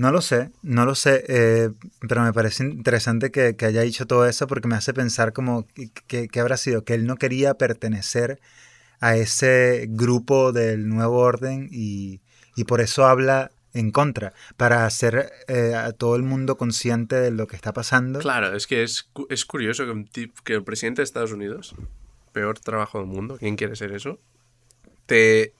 [0.00, 1.68] No lo sé, no lo sé, eh,
[2.08, 5.66] pero me parece interesante que, que haya dicho todo eso porque me hace pensar como
[6.06, 8.40] que, que habrá sido, que él no quería pertenecer
[9.00, 12.20] a ese grupo del nuevo orden y,
[12.56, 17.30] y por eso habla en contra, para hacer eh, a todo el mundo consciente de
[17.30, 18.20] lo que está pasando.
[18.20, 21.74] Claro, es que es, es curioso que, un tip- que el presidente de Estados Unidos,
[22.32, 24.18] peor trabajo del mundo, ¿quién quiere ser eso?
[25.04, 25.52] Te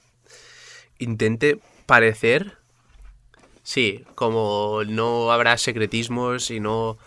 [0.98, 2.56] intente parecer,
[3.70, 6.98] sí, como no habrá secretismos y no...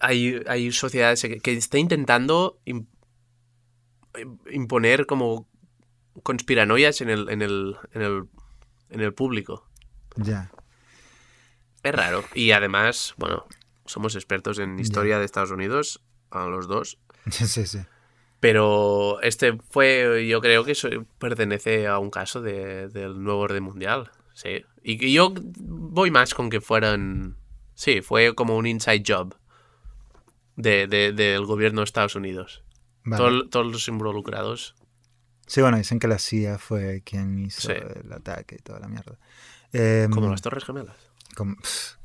[0.00, 2.86] Hay, hay sociedades que, está intentando im-
[4.50, 5.46] imponer como
[6.22, 8.24] conspiranoias en el, en el, en el,
[8.88, 9.68] en el público.
[10.16, 10.50] Ya.
[11.82, 12.24] Es raro.
[12.34, 13.46] Y además, bueno,
[13.84, 16.98] somos expertos en historia de Estados Unidos, a los dos.
[17.30, 17.80] Sí, sí, sí.
[18.40, 23.62] Pero este fue, yo creo que eso pertenece a un caso de- del nuevo orden
[23.62, 24.10] mundial.
[24.32, 24.64] Sí.
[24.82, 27.36] Y yo voy más con que fueran.
[27.74, 29.34] Sí, fue como un inside job
[30.56, 32.62] de, de- del gobierno de Estados Unidos.
[33.04, 33.44] Vale.
[33.50, 34.74] Todos los involucrados.
[35.46, 37.72] Sí, bueno, dicen que la CIA fue quien hizo Sí.
[37.72, 39.18] el ataque y toda la mierda.
[39.72, 40.96] Eh, Como las Torres Gemelas.
[41.34, 41.56] como-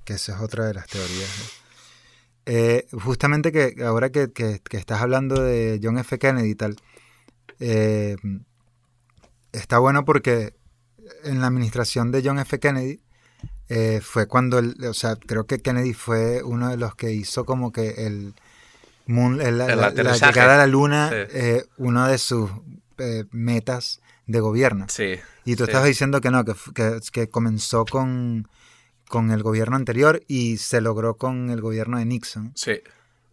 [0.04, 1.30] que esa es otra de las teorías.
[1.40, 1.66] ¿no?
[2.54, 6.18] Eh, justamente que ahora que, que- que estás hablando de John F.
[6.20, 6.76] Kennedy y tal,
[7.60, 8.16] eh,
[9.52, 10.54] está bueno porque
[11.24, 12.60] en la administración de John F.
[12.60, 13.02] Kennedy
[13.70, 17.46] eh, fue cuando, el- o sea, creo que Kennedy fue uno de los que hizo
[17.46, 18.34] como que el,
[19.08, 20.34] moon- el- la, El la- la aterrizaje.
[20.34, 21.16] llegada a la luna, Sí.
[21.32, 22.50] eh, una de sus
[22.98, 24.86] eh, metas de gobierno.
[24.90, 25.16] Sí.
[25.46, 25.70] Y tú Sí.
[25.72, 28.48] estabas diciendo que no, que, que, que comenzó con,
[29.10, 32.52] con el gobierno anterior y se logró con el gobierno de Nixon.
[32.56, 32.80] Sí.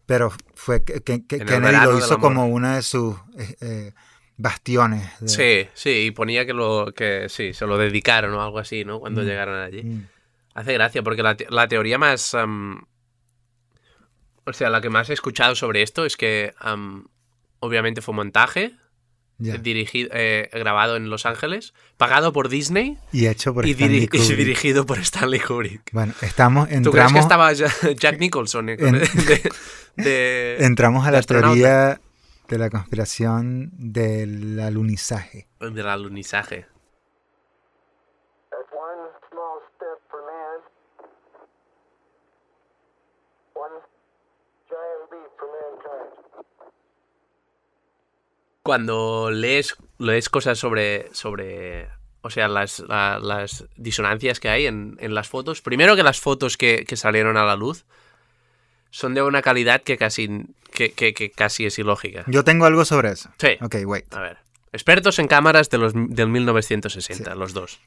[0.06, 3.92] Pero fue que, Kennedy lo hizo como una de sus eh, eh,
[4.36, 5.08] bastiones.
[5.20, 8.84] de- Sí, sí, y ponía que lo que sí, se lo dedicaron o algo así,
[8.84, 8.98] ¿no?
[9.00, 9.24] Cuando Mm.
[9.24, 9.82] llegaron allí.
[9.82, 10.06] Mm,
[10.54, 12.34] Hace gracia, porque la, te- la teoría más.
[14.44, 17.06] o sea, la que más he escuchado sobre esto es que am,
[17.60, 18.72] obviamente fue montaje,
[19.38, 19.56] ya.
[19.56, 24.84] dirigido, eh, grabado en Los Ángeles, pagado por Disney Y hecho por y, y dirigido
[24.84, 25.90] por Stanley Kubrick.
[25.92, 28.92] Bueno, estamos, ¿Tú crees que entramos, estaba Ja- Jack Nicholson eh, En-
[29.26, 29.50] de,
[29.96, 32.00] de- entramos a la teoría
[32.52, 35.48] de la conspiración del alunizaje.
[35.58, 36.66] del alunizaje?
[48.62, 51.88] Cuando lees, lees cosas sobre, sobre
[52.20, 56.20] o sea, las, la- las disonancias que hay en, en las fotos, primero que las
[56.20, 57.84] fotos que, que salieron a la luz
[58.92, 60.28] son de una calidad que casi,
[60.70, 62.24] que, que- que casi es ilógica.
[62.28, 63.31] Yo tengo algo sobre eso.
[63.38, 63.57] Sí.
[63.61, 64.12] Ok, wait.
[64.14, 64.38] A ver.
[64.72, 67.81] Expertos en cámaras de los, del 1960, los dos.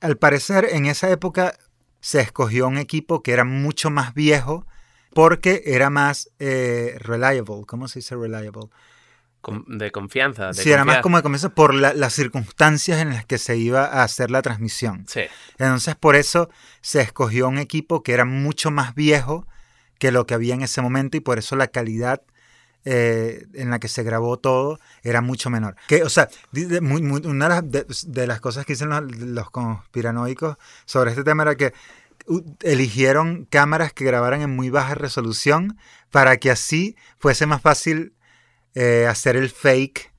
[0.00, 1.54] Al parecer, en esa época
[2.00, 4.66] se escogió un equipo que era mucho más viejo
[5.14, 7.64] porque era más eh, reliable.
[7.66, 8.68] ¿Cómo se dice reliable?
[9.66, 10.48] De confianza.
[10.48, 13.56] De Sí, era más como de comienzo por la- las circunstancias en las que se
[13.56, 15.04] iba a hacer la transmisión.
[15.08, 15.22] Sí.
[15.58, 16.48] Entonces, por eso
[16.80, 19.46] se escogió un equipo que era mucho más viejo
[20.02, 22.22] que lo que había en ese momento y por eso la calidad
[22.84, 25.76] eh, en la que se grabó todo era mucho menor.
[25.86, 26.28] Que, o sea,
[26.80, 27.86] muy- muy- una de las, de-
[28.20, 31.72] de las cosas que dicen los, los conspiranoicos sobre este tema era que
[32.62, 35.78] eligieron cámaras que grabaran en muy baja resolución
[36.10, 38.14] para que así fuese más fácil
[38.74, 40.12] eh, hacer el fake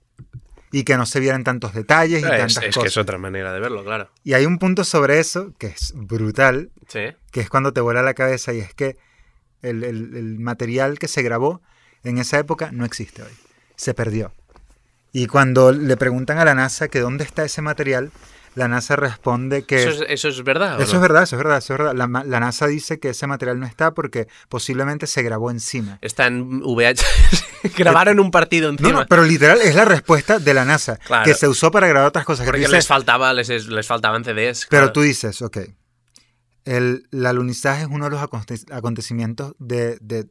[0.71, 2.91] y que no se vieran tantos detalles y Es, tantas es que cosas.
[2.91, 4.09] es otra manera de verlo, claro.
[4.23, 7.01] Y hay un punto sobre eso que es brutal, Sí.
[7.31, 8.97] que es cuando te vuela la cabeza y es que
[9.63, 11.61] el, el- el material que se grabó
[12.03, 13.31] en esa época no existe hoy.
[13.75, 14.33] Se perdió.
[15.11, 18.11] Y cuando le preguntan a la NASA que dónde está ese material,
[18.55, 19.81] la NASA responde que...
[19.83, 20.79] ¿Eso es, eso es verdad?
[20.81, 20.97] Eso no?
[20.97, 21.95] es verdad, eso es verdad, eso es verdad.
[21.95, 25.97] La, NASA dice que ese material no está porque posiblemente se grabó encima.
[26.01, 27.03] Está en VH.
[27.77, 28.91] Grabaron un partido encima.
[28.91, 31.25] no, pero literal es la respuesta de la NASA, Claro.
[31.25, 32.43] que se usó para grabar otras cosas.
[32.45, 34.67] que Porque dices, les faltaba, les, les faltaban CDs.
[34.69, 34.91] Pero claro.
[34.93, 35.57] tú dices, ok,
[36.65, 40.29] el, el alunizaje es uno de los aconte- acontecimientos de, de-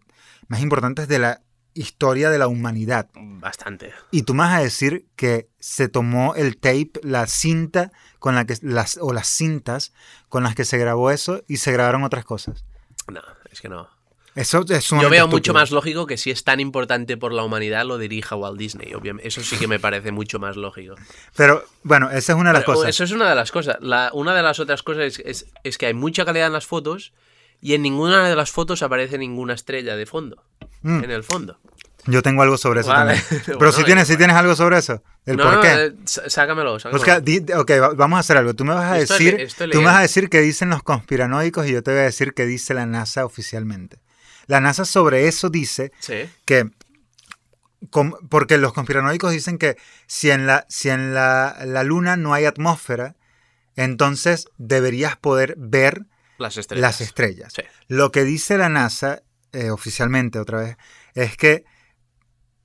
[0.48, 1.40] más importantes de la
[1.74, 3.08] historia de la humanidad.
[3.14, 3.92] Bastante.
[4.10, 8.44] Y tú me vas a decir que se tomó el tape, la cinta con la
[8.44, 9.92] que las o las cintas
[10.28, 12.64] con las que se grabó eso y se grabaron otras cosas.
[13.10, 13.88] No, es que no.
[14.34, 15.54] Eso es Yo veo mucho estúpido.
[15.54, 19.28] más lógico que si es tan importante por la humanidad lo dirija Walt Disney, obviamente.
[19.28, 20.94] Eso sí que me parece mucho más lógico.
[21.36, 22.88] Pero bueno, esa es una de las Pero, cosas.
[22.90, 23.76] Eso es una de las cosas.
[23.80, 26.66] La- una de las otras cosas es, es- es que hay mucha calidad en las
[26.66, 27.12] fotos
[27.60, 30.42] y en ninguna de las fotos aparece ninguna estrella de fondo.
[30.80, 31.04] Mm.
[31.04, 31.58] En el fondo.
[32.06, 33.14] Yo tengo algo sobre eso Vale.
[33.14, 33.42] también.
[33.46, 35.02] Pero Bueno, si tienes, si tienes algo sobre eso.
[35.26, 35.68] ¿El no, por no, qué?
[35.68, 37.20] eh, sá- sácamelo, sácamelo.
[37.20, 38.54] Di- ok, va- vamos a hacer algo.
[38.54, 41.66] Tú me vas a decir, le- tú me vas a decir qué dicen los conspiranoicos
[41.68, 43.98] y yo te voy a decir qué dice la NASA oficialmente.
[44.46, 46.28] La NASA sobre eso dice Sí.
[46.44, 46.70] que
[47.90, 49.76] com- porque los conspiranoicos dicen que
[50.06, 53.16] si en la si en la, la luna no hay atmósfera,
[53.76, 56.06] entonces deberías poder ver
[56.38, 56.80] Las estrellas.
[56.82, 57.52] las estrellas.
[57.56, 57.62] Sí.
[57.88, 60.76] Lo que dice la NASA, eh, oficialmente otra vez,
[61.14, 61.64] es que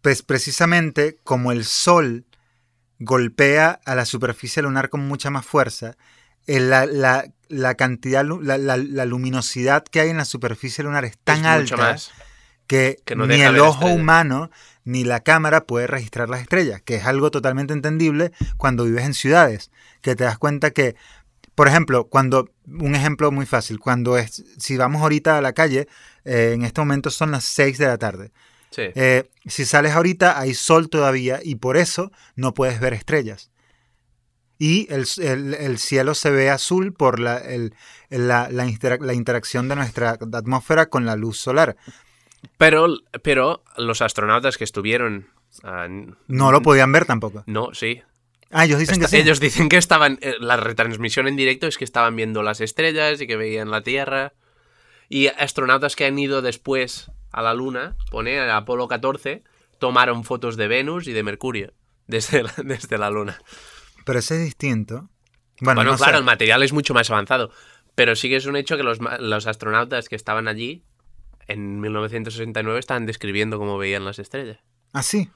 [0.01, 2.25] pues, precisamente como el Sol
[2.99, 5.97] golpea a la superficie lunar con mucha más fuerza,
[6.45, 11.05] eh, la, la- la cantidad, la, la- la luminosidad que hay en la superficie lunar
[11.05, 12.11] es tan Es alta más.
[12.67, 14.51] que, Que no ni el ojo humano
[14.83, 19.13] ni la cámara puede registrar las estrellas, que es algo totalmente entendible cuando vives en
[19.13, 19.69] ciudades,
[20.01, 20.95] que te das cuenta que,
[21.55, 25.87] por ejemplo, cuando, un ejemplo muy fácil, cuando es, si vamos ahorita a la calle,
[26.23, 28.31] eh, en este momento son las 6 de la tarde.
[28.69, 28.83] Sí.
[28.95, 33.49] Eh, si sales ahorita hay sol todavía y por eso no puedes ver estrellas.
[34.59, 37.73] Y el, el- el cielo se ve azul por la, el-
[38.09, 41.77] la, la intera- la interacción de nuestra atmósfera con la luz solar.
[42.57, 42.87] Pero,
[43.23, 45.27] pero los astronautas que estuvieron...
[45.63, 45.87] ah,
[46.27, 47.43] No lo podían ver tampoco.
[47.47, 48.01] No, sí.
[48.51, 49.17] Ah, ellos dicen que sí.
[49.17, 50.17] Ellos dicen que estaban...
[50.21, 53.81] eh, La retransmisión en directo es que estaban viendo las estrellas y que veían la
[53.81, 54.33] Tierra.
[55.09, 59.43] Y astronautas que han ido después a la Luna, pone a Apolo 14,
[59.79, 61.73] tomaron fotos de Venus y de Mercurio
[62.07, 63.39] desde la, desde la Luna.
[64.07, 65.09] Pero ese es distinto.
[65.61, 66.17] Bueno, Bueno, no claro, sé.
[66.19, 67.51] el material es mucho más avanzado.
[67.93, 70.83] Pero sí que es un hecho que los, los astronautas que estaban allí
[71.47, 74.59] en 1969 estaban describiendo cómo veían las estrellas.
[74.93, 75.29] Ah, sí.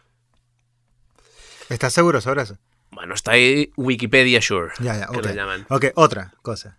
[1.69, 2.57] ¿Estás seguro sobre eso?
[2.91, 5.25] Bueno, está ahí Wikipedia Sure, Ya, ya, que ok.
[5.25, 5.65] lo llaman.
[5.69, 6.77] Ok, otra cosa.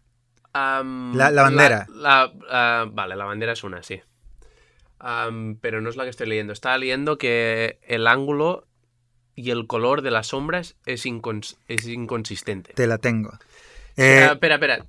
[0.54, 1.86] La- la bandera.
[1.94, 4.00] la- ah, vale, la bandera es una, sí.
[5.60, 6.52] Pero no es la que estoy leyendo.
[6.52, 8.66] Estaba leyendo que el ángulo
[9.34, 12.72] y el color de las sombras es, incons- es inconsistente.
[12.74, 13.32] Te la tengo.
[13.96, 14.86] Eh, Ah, espera, espera.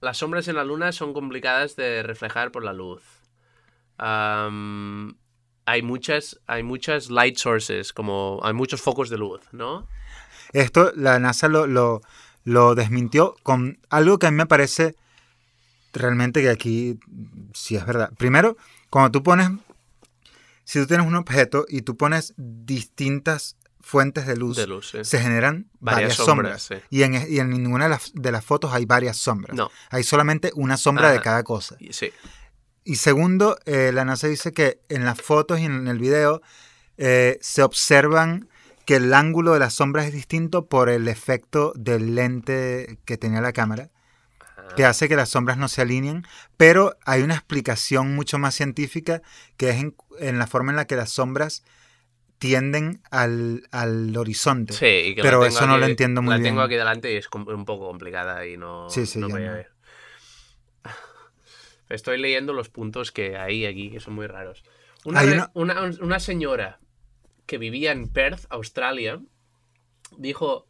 [0.00, 3.02] Las sombras en la luna son complicadas de reflejar por la luz.
[5.64, 9.86] Hay muchas, hay muchas light sources, como hay muchos focos de luz, ¿no?
[10.52, 12.02] Esto la NASA lo, lo,
[12.44, 14.96] lo desmintió con algo que a mí me parece
[15.92, 16.98] realmente que aquí
[17.54, 18.10] sí es verdad.
[18.18, 18.56] Primero,
[18.90, 19.50] cuando tú pones,
[20.64, 25.04] si tú tienes un objeto y tú pones distintas fuentes de luz, De luz, sí.
[25.04, 26.68] se generan varias, Varias sombras.
[26.88, 29.56] Y, en, y en ninguna de las, de las fotos hay varias sombras.
[29.56, 29.70] No.
[29.90, 31.76] Hay solamente una sombra de cada cosa.
[31.90, 32.12] Sí.
[32.84, 36.42] Y segundo, eh, la NASA dice que en las fotos y en el video
[36.96, 38.48] eh, se observan
[38.84, 43.40] que el ángulo de las sombras es distinto por el efecto del lente que tenía
[43.40, 43.90] la cámara,
[44.76, 49.22] que hace que las sombras no se alineen, pero hay una explicación mucho más científica
[49.56, 51.64] que es en, en la forma en la que las sombras
[52.38, 54.72] tienden al, al horizonte.
[54.72, 56.50] Sí, y que la Pero eso no lo aquí- entiendo muy la bien.
[56.50, 59.52] tengo aquí delante y es un poco complicada y no, Sí, sí, no voy a
[59.52, 59.70] ver.
[61.88, 64.64] Estoy leyendo los puntos que hay aquí, que son muy raros.
[65.04, 65.50] Una, Hay re- una-
[65.82, 66.80] una- una señora
[67.46, 69.20] que vivía en Perth, Australia,
[70.16, 70.66] dijo...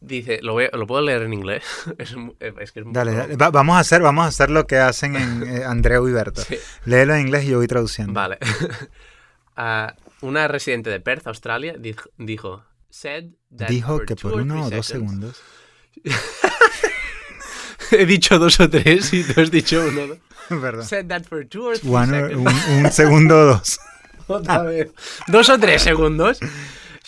[0.00, 1.64] Dice, lo, voy lo puedo leer en inglés.
[1.98, 2.14] es,
[2.60, 3.36] es que es Dale, dale.
[3.36, 6.42] Va- vamos, a hacer, vamos a hacer lo que hacen en eh, Andreu y Berto.
[6.42, 6.56] Sí.
[6.84, 8.12] Léelo en inglés y yo voy traduciendo.
[8.12, 8.38] Vale.
[9.58, 12.10] Ah, una residente de Perth, Australia, dijo...
[12.18, 15.42] dijo said that Dijo que por or uno o dos seconds- segundos.
[17.90, 20.06] He dicho dos o tres y tú has dicho uno.
[20.48, 20.60] ¿no?
[20.60, 20.84] Perdón.
[20.84, 22.36] Said that for two or three One seconds.
[22.68, 23.78] un, un segundo o dos.
[24.26, 24.90] Otra vez.
[25.28, 26.38] Dos o tres segundos.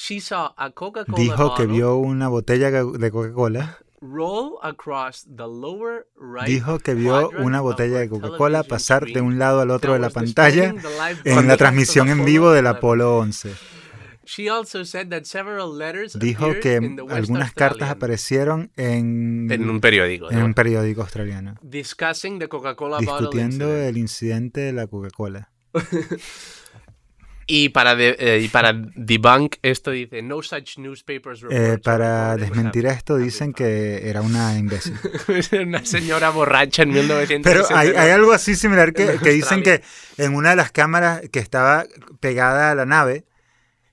[0.09, 3.79] She saw a Coca-Cola Dijo que bottle vio una botella de Coca-Cola.
[4.01, 9.39] roll across the lower right Dijo que vio una botella de Coca-Cola pasar de un
[9.39, 10.75] lado al otro de la pantalla
[11.25, 12.79] en la transmisión en vivo del 11.
[12.79, 13.55] Apolo 11.
[14.25, 17.97] She also said that several letters Dijo appeared que in the West algunas cartas Australian
[17.97, 20.31] aparecieron en, en un periódico.
[20.31, 23.89] en un periódico australiano Discussing the Coca-Cola bottle discutiendo incident.
[23.91, 25.51] el incidente de la Coca-Cola.
[27.51, 32.41] Y para, de- eh, y para debunk esto dice, no such newspapers Eh, para or
[32.41, 34.95] desmentir esto dicen que era una imbécil.
[35.27, 37.43] have-" una señora borracha en 1969.
[37.43, 39.83] Pero hay, hay algo así similar que, que dicen que
[40.19, 41.87] en una de las cámaras que estaba
[42.21, 43.25] pegada a la nave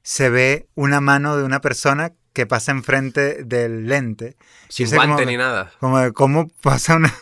[0.03, 4.35] se ve una mano de una persona que pasa enfrente del lente.
[4.67, 5.71] Sin guante ni nada.
[5.79, 7.13] Como de cómo pasa una...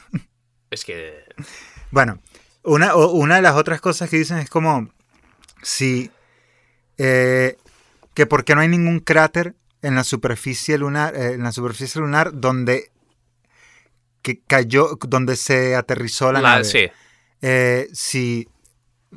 [0.72, 1.14] Es que...
[1.92, 2.20] Bueno,
[2.64, 4.90] una, una de las otras cosas que dicen es como
[5.62, 6.10] si...
[6.98, 7.58] eh,
[8.14, 12.00] que por qué no hay ningún cráter en la superficie lunar, eh, en la superficie
[12.02, 12.92] lunar donde
[14.22, 16.64] que cayó, donde se aterrizó la, La- nave.
[16.64, 16.86] sí.
[17.42, 18.48] Eh, si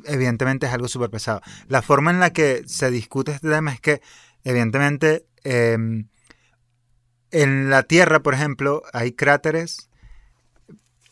[0.05, 1.41] evidentemente es algo súper pesado.
[1.69, 4.01] La forma en la que se discute este tema es que,
[4.43, 5.77] evidentemente, eh,
[7.31, 9.86] en la Tierra, por ejemplo, hay cráteres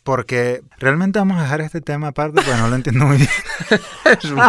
[0.06, 3.28] porque realmente vamos a dejar este tema aparte porque no lo entiendo muy bien.
[4.18, 4.40] Es un,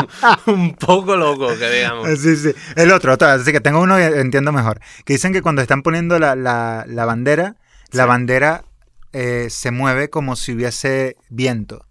[0.53, 2.07] un poco loco, que digamos.
[2.19, 2.53] Sí, sí.
[2.77, 4.79] El otro, otro, así que tengo uno y entiendo mejor.
[5.03, 7.55] Que dicen que cuando están poniendo la, la- la bandera,
[7.91, 8.07] la Sí.
[8.07, 8.63] bandera
[9.11, 11.83] eh, se mueve como si hubiese viento.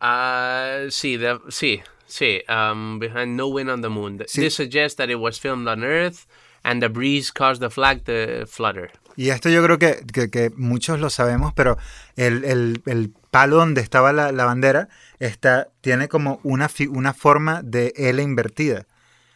[0.00, 1.18] Ah, sí,
[1.50, 2.42] sí, sí.
[2.48, 4.18] Um, behind No Wind on the Moon.
[4.26, 4.40] Sí.
[4.40, 6.26] This suggests that it was filmed on Earth
[6.62, 8.90] and the breeze caused the flag to flutter.
[9.16, 11.76] Y esto yo creo que, que- que muchos lo sabemos, pero
[12.16, 14.88] el, el- el palo donde estaba la, la bandera
[15.18, 18.86] está, tiene como una, fi- una forma de L invertida.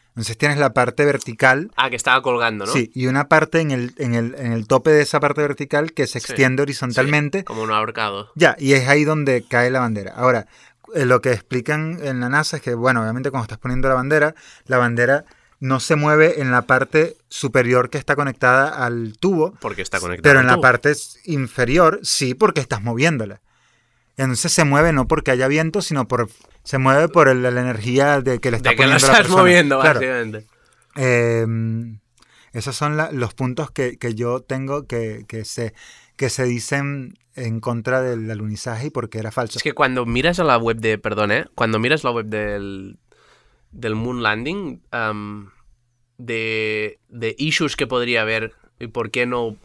[0.09, 2.71] Entonces tienes la parte vertical Ah, que estaba colgando, ¿no?
[2.73, 5.93] Sí, y una parte en el, en, el, en el tope de esa parte vertical
[5.93, 7.43] que se extiende Sí, horizontalmente.
[7.45, 8.31] como un ahorcado.
[8.35, 10.13] Ya, y es ahí donde cae la bandera.
[10.15, 10.47] Ahora,
[10.93, 13.95] eh, lo que explican en la NASA es que, bueno, obviamente cuando estás poniendo la
[13.95, 15.23] bandera, la bandera
[15.59, 20.23] no se mueve en la parte superior que está conectada al tubo, Porque está conectado.
[20.23, 20.93] pero en la parte
[21.25, 23.41] inferior sí, porque estás moviéndola.
[24.17, 26.29] Entonces se mueve no porque haya viento, sino por
[26.63, 29.13] se mueve por el- la energía de que le está De que lo poniendo la
[29.19, 29.99] estás moviendo, Claro.
[29.99, 30.45] básicamente.
[30.95, 31.45] Eh,
[32.53, 35.73] esos son la- los puntos que, que yo tengo que, que, se,
[36.17, 39.59] que se dicen en contra del alunizaje y porque era falso.
[39.59, 40.97] Es que cuando miras a la web de.
[40.97, 41.45] Perdón, ¿eh?
[41.55, 42.97] Cuando miras la web del.
[43.71, 44.81] Del Moon Landing.
[44.91, 45.51] am,
[46.17, 46.99] de.
[47.09, 49.55] de issues que podría haber y por qué no.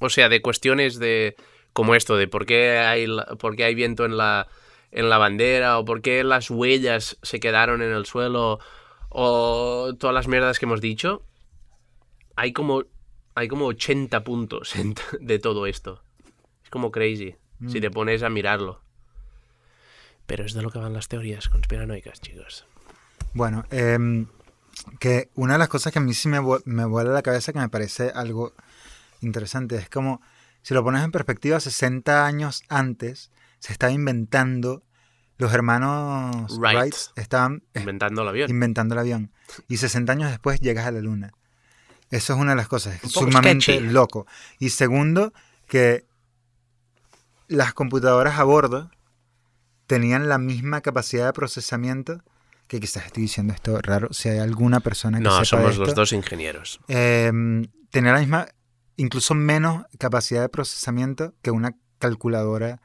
[0.00, 1.36] O sea, de cuestiones de.
[1.72, 3.06] como esto, de por qué hay,
[3.38, 4.48] por qué hay viento en la.
[4.90, 8.58] en la bandera, o por qué las huellas se quedaron en el suelo,
[9.10, 11.22] o todas las mierdas que hemos dicho.
[12.36, 12.84] Hay como.
[13.34, 14.74] hay como 80 puntos
[15.20, 16.02] de todo esto.
[16.64, 17.36] Es como crazy.
[17.68, 18.80] Si te pones a mirarlo.
[20.26, 22.66] Pero es de lo que van las teorías conspiranoicas, chicos.
[23.34, 24.26] Bueno, em,
[24.98, 27.58] que una de las cosas que a mí sí me, me vuela la cabeza, que
[27.58, 28.52] me parece algo
[29.20, 30.20] interesante, es como,
[30.62, 34.82] si lo pones en perspectiva, 60 años antes se estaba inventando,
[35.38, 36.76] los hermanos Wright.
[36.78, 38.50] Wright estaban eh, Inventando el avión.
[38.50, 39.32] inventando el avión.
[39.68, 41.32] Y 60 años después llegas a la luna.
[42.10, 43.88] Eso es una de las cosas, es sumamente sketchy.
[43.88, 44.26] loco.
[44.58, 45.32] Y segundo,
[45.66, 46.04] que
[47.48, 48.90] las computadoras a bordo
[49.86, 52.22] tenían la misma capacidad de procesamiento,
[52.72, 55.84] que quizás estoy diciendo esto raro, si hay alguna persona que No, sepa somos esto,
[55.84, 56.80] los dos ingenieros.
[56.88, 57.30] eh,
[57.90, 58.48] tenía la misma,
[58.96, 62.80] incluso menos capacidad de procesamiento que una calculadora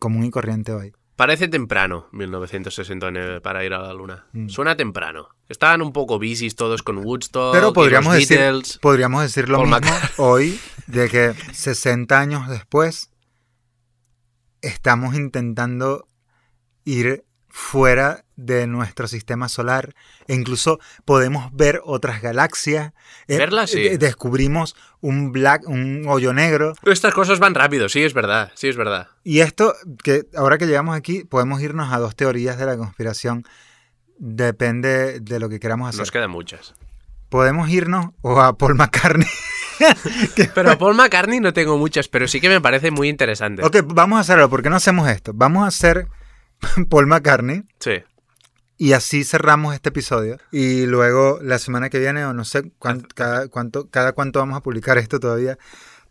[0.00, 0.92] común y corriente hoy.
[1.16, 4.26] Parece temprano, 1969, para ir a la luna.
[4.32, 4.48] Mm.
[4.48, 5.28] Suena temprano.
[5.48, 7.54] Estaban un poco busy todos con Woodstock.
[7.54, 8.78] Pero podríamos decir, Beatles.
[8.78, 9.78] podríamos decir lo mismo
[10.16, 10.58] hoy,
[10.88, 13.10] de que 60 años después
[14.62, 16.08] estamos intentando
[16.84, 17.24] ir
[17.56, 19.94] fuera de nuestro sistema solar
[20.26, 22.92] e incluso podemos ver otras galaxias.
[23.28, 23.86] Eh, Verlas, sí.
[23.86, 26.72] eh, Descubrimos un black, un hoyo negro.
[26.82, 28.50] Estas cosas van rápido, sí, es verdad.
[28.56, 29.06] Sí, es verdad.
[29.22, 33.44] Y esto, que ahora que llegamos aquí, podemos irnos a dos teorías de la conspiración.
[34.18, 36.00] Depende de lo que queramos hacer.
[36.00, 36.74] Nos quedan muchas.
[37.28, 39.28] Podemos irnos o a Paul McCartney.
[40.56, 43.62] Pero a Paul McCartney no tengo muchas, pero sí que me parece muy interesante.
[43.64, 44.50] Ok, vamos a hacerlo.
[44.50, 45.30] ¿Por qué no hacemos esto?
[45.34, 46.08] Vamos a hacer
[46.88, 48.02] Paul McCartney Sí.
[48.78, 50.38] y así cerramos este episodio.
[50.52, 52.70] Y luego la semana que viene, o no sé
[53.14, 55.58] cada, cuánto, cada cuánto vamos a publicar esto todavía.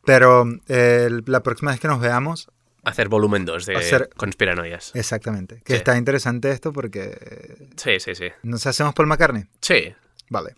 [0.06, 2.50] Pero eh, la próxima vez que nos veamos,
[2.86, 4.92] Hacer volumen 2 de Hacer- conspiranoias.
[4.94, 5.62] exactamente.
[5.64, 5.78] Que Sí.
[5.78, 7.70] está interesante esto porque.
[7.78, 8.26] Sí, sí, sí.
[8.44, 9.46] ¿Nos hacemos Paul McCartney?
[9.62, 9.94] Sí,
[10.30, 10.56] Vale.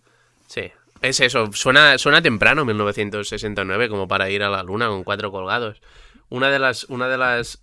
[0.48, 0.72] Sí,
[1.02, 1.52] es eso.
[1.52, 5.80] Suena, suena temprano, 1969, como para ir a la luna con cuatro colgados.
[6.28, 6.84] Una de las...
[6.84, 7.58] Una de las...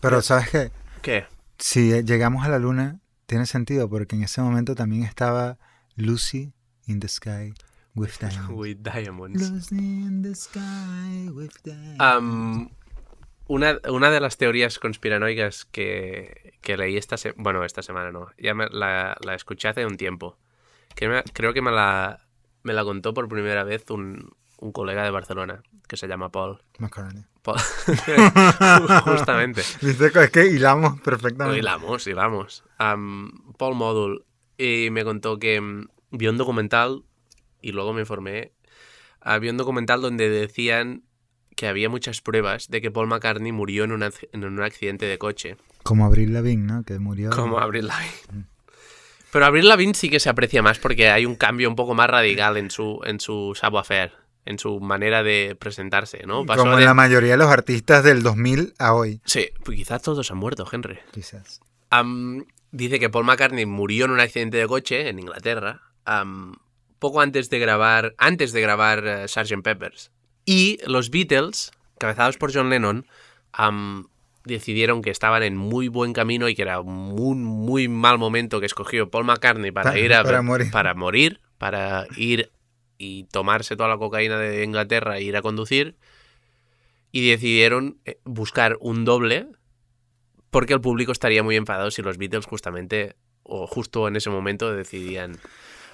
[0.00, 0.70] Pero ¿sabes qué?
[1.02, 1.24] ¿Qué?
[1.58, 5.58] Si llegamos a la luna, tiene sentido porque en ese momento también estaba
[5.96, 6.52] Lucy
[6.86, 7.54] in the sky
[7.94, 8.50] with diamonds.
[8.50, 9.50] With diamonds.
[9.50, 11.96] Lucy in the sky with diamonds.
[12.00, 12.70] Am,
[13.48, 17.42] una, una de las teorías conspiranoicas que, que leí esta semana...
[17.42, 18.28] Bueno, esta semana no.
[18.38, 20.38] Ya me- la, la escuché hace un tiempo.
[20.94, 22.26] Que me- creo que me la,
[22.62, 24.30] me la contó por primera vez un,
[24.62, 26.62] un colega de Barcelona, que se llama Paul.
[26.78, 27.24] McCartney.
[27.42, 27.58] Paul.
[29.04, 29.60] Justamente.
[29.60, 31.58] Es que hilamos perfectamente.
[31.58, 32.64] Hilamos, hilamos.
[32.78, 34.24] Am, Paul Modul.
[34.58, 37.02] Y me contó que mm, vio un documental
[37.60, 38.52] y luego me informé.
[39.20, 41.02] ah, vio un documental donde decían
[41.56, 45.06] que había muchas pruebas de que Paul McCartney murió en un, ac- en un accidente
[45.06, 45.56] de coche.
[45.82, 46.82] Como Avril Lavigne, ¿no?
[46.84, 47.30] Que murió.
[47.30, 48.46] Como Avril Lavigne.
[49.32, 52.08] Pero Avril Lavigne sí que se aprecia más porque hay un cambio un poco más
[52.08, 54.12] radical en su, en su savoir-faire,
[54.44, 56.44] en su manera de presentarse, ¿no?
[56.44, 59.76] Pasó Como de- en la mayoría de los artistas del 2000 a hoy, Sí, pues
[59.78, 60.98] quizás todos han muerto, Henry.
[61.12, 61.60] quizás.
[62.70, 65.82] Dice que Paul McCartney murió en un accidente de coche en Inglaterra
[66.98, 69.62] poco antes de grabar, antes de grabar eh, Sgt.
[69.62, 70.10] Peppers.
[70.44, 73.06] Y los Beatles, cabezados por John Lennon,
[74.44, 78.66] decidieron que estaban en muy buen camino y que era un muy mal momento que
[78.66, 80.70] escogió Paul McCartney para, Para- ir a, para morir.
[80.70, 82.50] para morir, para ir
[83.04, 85.96] y tomarse toda la cocaína de Inglaterra e ir a conducir.
[87.10, 89.46] Y decidieron eh, buscar un doble
[90.50, 94.72] porque el público estaría muy enfadado si los Beatles justamente o justo en ese momento
[94.72, 95.38] decidían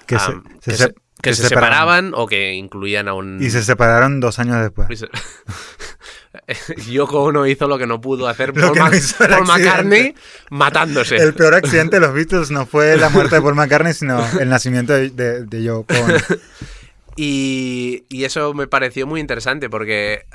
[0.05, 0.31] Que se,
[0.63, 3.39] que se- se, que se separaban o que incluían a un...
[3.41, 4.89] Y se separaron dos años después.
[4.91, 5.09] y se-
[6.91, 10.13] Yoko Ono hizo lo que no pudo hacer Paul, no McCartney
[10.51, 11.15] matándose.
[11.17, 14.49] El peor accidente de los Beatles no fue la muerte de Paul McCartney, sino el
[14.49, 16.13] nacimiento de, de, de Yoko Ono.
[17.15, 20.25] Y, y eso me pareció muy interesante porque,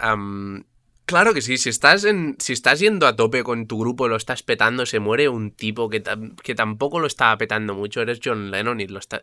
[1.07, 4.17] claro que sí, si estás, en, si estás yendo a tope con tu grupo, lo
[4.17, 6.03] estás petando, se muere un tipo que,
[6.43, 9.23] que tampoco lo estaba petando mucho, eres John Lennon y lo está...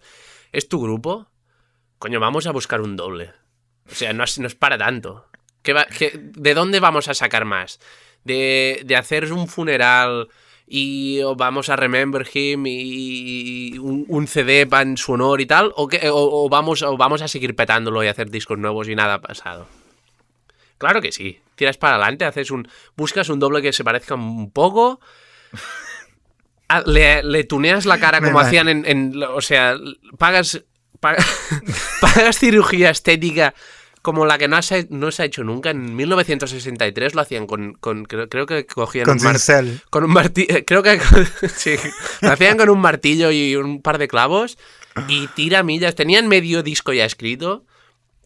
[0.52, 1.30] ¿Es tu grupo?
[2.00, 3.32] Coño, vamos a buscar un doble.
[3.92, 5.28] O sea, no es, no es para tanto.
[5.62, 7.80] ¿Qué va- qué- ¿De dónde vamos a sacar más?
[8.24, 10.30] ¿De, de hacer un funeral
[10.68, 15.72] y vamos a Remember Him y un, un CD en su honor y tal?
[15.76, 18.96] ¿O, qué- o- o vamos, ¿O vamos a seguir petándolo y hacer discos nuevos y
[18.96, 19.68] nada ha pasado?
[20.78, 21.40] Claro que sí.
[21.56, 22.68] Tiras para adelante, haces un.
[22.96, 25.00] Buscas un doble que se parezca un poco.
[26.86, 29.76] Le, le tuneas la cara como hacían en, en- O sea,
[30.18, 30.64] pagas.
[31.02, 31.18] pa-
[32.02, 33.54] pagas cirugía estética
[34.02, 35.70] como la que no, he- no se ha hecho nunca.
[35.72, 37.74] En 1963 lo hacían con.
[37.74, 39.82] con- creo, creo que cogían Con un cincel.
[39.90, 40.56] con un martillo.
[40.66, 41.00] Creo que.
[41.56, 41.76] sí,
[42.22, 44.58] lo hacían con un martillo y un par de clavos.
[45.08, 45.96] Y tira millas.
[45.96, 47.66] Tenían medio disco ya escrito.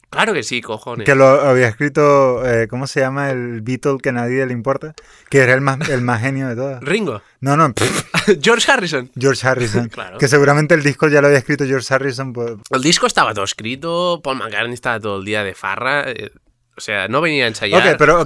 [0.09, 1.05] Claro que sí, cojones.
[1.05, 4.93] Que lo había escrito, eh, ¿cómo se llama el Beatle que a nadie le importa?
[5.29, 6.81] Que era el más, el más genio de todos.
[6.81, 7.21] Ringo.
[7.41, 7.73] No, no,
[8.41, 9.11] George Harrison.
[9.19, 9.89] George Harrison.
[9.95, 10.17] Claro.
[10.17, 12.31] Que seguramente el disco ya lo había escrito George Harrison.
[12.33, 14.21] pues, El disco estaba todo escrito.
[14.23, 16.09] Paul McCartney estaba todo el día de farra.
[16.09, 16.31] eh,
[16.77, 17.81] O sea, no venía a ensayar.
[17.93, 18.25] Ok, pero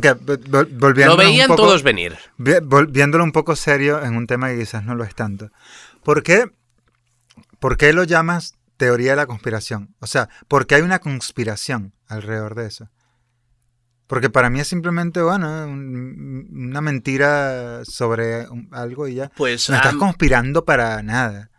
[0.78, 2.18] volviendo Lo veían todos venir.
[2.38, 5.50] Vi- vol- Viéndolo un poco serio en un tema que quizás no lo es tanto.
[6.04, 6.46] ¿Por qué,
[7.60, 9.94] ¿Por qué lo llamas teoría de la conspiración?
[10.00, 12.90] O sea, ¿por qué hay una conspiración alrededor de eso?
[14.08, 19.30] Porque para mí es simplemente, bueno, un- una mentira sobre algo y ya.
[19.38, 21.52] Pues No estás conspirando para nada.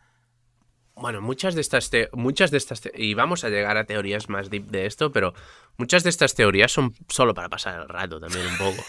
[0.97, 4.67] Bueno, muchas de estas muchas de estas y vamos a llegar a teorías más deep
[4.67, 5.33] de esto, pero
[5.79, 8.83] muchas de estas teorías son solo para pasar el rato también un poco.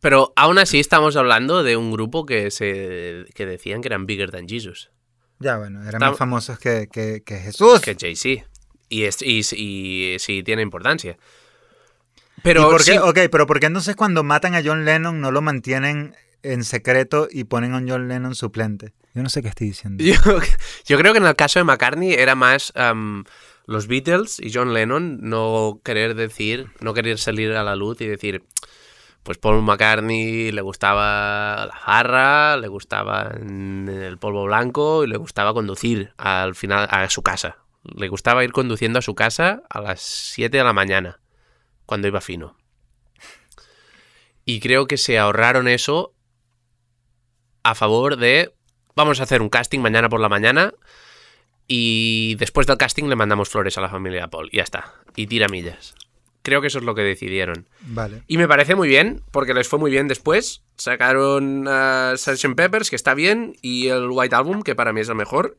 [0.00, 4.30] Pero aún así estamos hablando de un grupo que se que decían que eran bigger
[4.30, 4.90] than Jesus,
[5.40, 7.80] Ya, bueno, eran Tam- más famosos que, que- que Jesús.
[7.80, 8.46] que Jay-Z.
[8.88, 11.16] Y, es- y, y sí tiene importancia.
[12.36, 12.92] ¿Y Pero por qué?
[12.92, 16.64] sí- Ok, pero ¿por qué entonces cuando matan a John Lennon no lo mantienen en
[16.64, 18.92] secreto y ponen a un John Lennon suplente?
[19.14, 20.02] Yo no sé qué estoy diciendo.
[20.04, 20.14] Yo,
[20.86, 22.72] yo creo que en el caso de McCartney era más
[23.66, 28.06] los Beatles y John Lennon no querer decir, no querer salir a la luz y
[28.06, 28.42] decir,
[29.22, 35.52] pues Paul McCartney le gustaba la jarra, le gustaba el polvo blanco y le gustaba
[35.52, 37.58] conducir al final a su casa.
[37.82, 41.20] Le gustaba ir conduciendo a su casa a las 7 de la mañana,
[41.86, 42.56] cuando iba fino.
[44.44, 46.14] Y creo que se ahorraron eso
[47.62, 48.54] a favor de
[48.96, 50.72] vamos a hacer un casting mañana por la mañana
[51.66, 54.48] y después del casting le mandamos flores a la familia Paul.
[54.50, 54.94] Y ya está.
[55.14, 55.94] Y tira millas.
[56.42, 57.68] Creo que eso es lo que decidieron.
[57.82, 58.22] Vale.
[58.26, 60.62] Y me parece muy bien, porque les fue muy bien después.
[60.76, 62.54] Sacaron uh, Sgt.
[62.56, 65.58] Peppers, que está bien, y el White Album, que para mí es el mejor.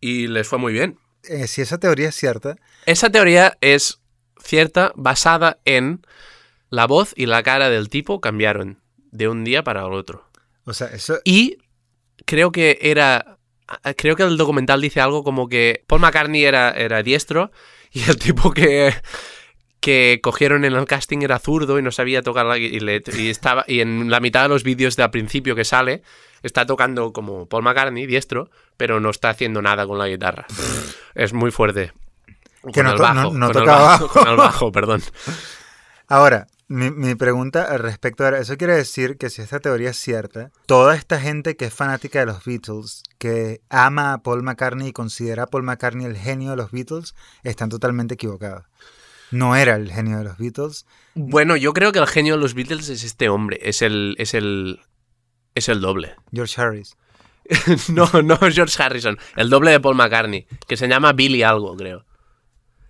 [0.00, 0.98] Y les fue muy bien.
[1.24, 2.56] Eh, si esa teoría es cierta,
[2.86, 4.00] Esa teoría es
[4.42, 6.06] cierta, basada en
[6.70, 10.28] la voz y la cara del tipo cambiaron de un día para el otro.
[10.64, 11.18] o sea, eso...
[11.24, 11.58] Y
[12.26, 13.38] creo que era.
[13.96, 17.50] Creo que el documental dice algo como que Paul McCartney era, era diestro
[17.92, 18.92] y el tipo que,
[19.80, 23.28] que cogieron en el casting era zurdo y no sabía tocar la y, le- y
[23.30, 26.02] estaba y en la mitad de los vídeos de al principio que sale
[26.42, 30.46] está tocando como Paul McCartney diestro pero no está haciendo nada con la guitarra
[31.14, 31.92] es muy fuerte
[32.64, 34.08] Que Con no el bajo, no- no con el bajo, bajo.
[34.08, 35.02] con el bajo perdón
[36.08, 39.96] Ahora, mi, mi pregunta al respecto era, eso quiere decir que si esta teoría es
[39.98, 44.88] cierta, toda esta gente que es fanática de los Beatles, que ama a Paul McCartney
[44.88, 48.64] y considera a Paul McCartney el genio de los Beatles, están totalmente equivocados.
[49.34, 50.86] No era el genio de los Beatles.
[51.14, 54.34] bueno yo creo que el genio de los Beatles es este hombre es el es
[54.34, 54.80] el
[55.54, 56.96] es el doble George Harris.
[57.88, 59.18] No, no es George Harrison.
[59.36, 60.46] El doble de Paul McCartney.
[60.66, 62.04] Que se llama Billy algo, creo.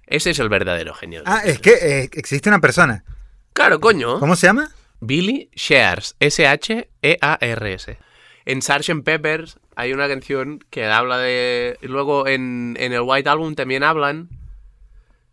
[0.07, 1.23] Ese es el verdadero genio.
[1.27, 3.05] Ah, es que eh, existe una persona.
[3.53, 4.21] Claro, coño.
[4.21, 4.71] ¿Cómo se llama?
[5.01, 6.17] Billy Shears.
[6.21, 7.99] S-H-E-A-R-S.
[8.47, 9.03] En Sgt.
[9.05, 11.79] Peppers hay una canción que habla de...
[11.83, 14.29] Luego en, en el White Album también hablan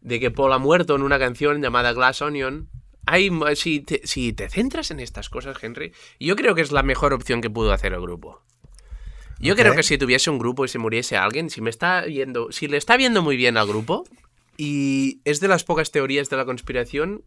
[0.02, 2.70] de que Paul ha muerto en una canción llamada Glass Onion.
[3.06, 6.84] Hay, si, te, si te centras en estas cosas, Henry, yo creo que es la
[6.84, 8.42] mejor opción que pudo hacer el grupo.
[9.40, 12.52] Yo creo que si tuviese un grupo y se muriese alguien, si me está yendo,
[12.52, 14.04] si le está viendo muy bien al grupo,
[14.56, 17.24] y es de las pocas teorías de la conspiración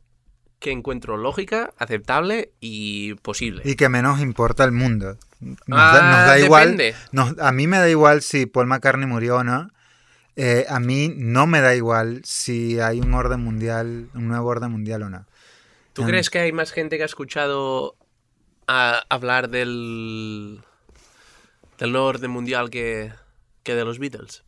[0.61, 3.63] que encuentro lógica, aceptable y posible.
[3.65, 5.17] Y que menos importa el mundo.
[5.41, 6.81] Nos, Ah, da, nos da igual.
[7.11, 9.71] nos- a mí me da igual si Paul McCartney murió o no.
[10.37, 14.71] Eh, a mí no me da igual si hay un orden mundial, un nuevo orden
[14.73, 15.27] mundial o no.
[15.93, 17.97] ¿Tú crees que hay más gente que ha escuchado
[18.67, 20.61] a- hablar del,
[21.79, 23.13] del nuevo orden mundial que,
[23.63, 24.43] que de los Beatles?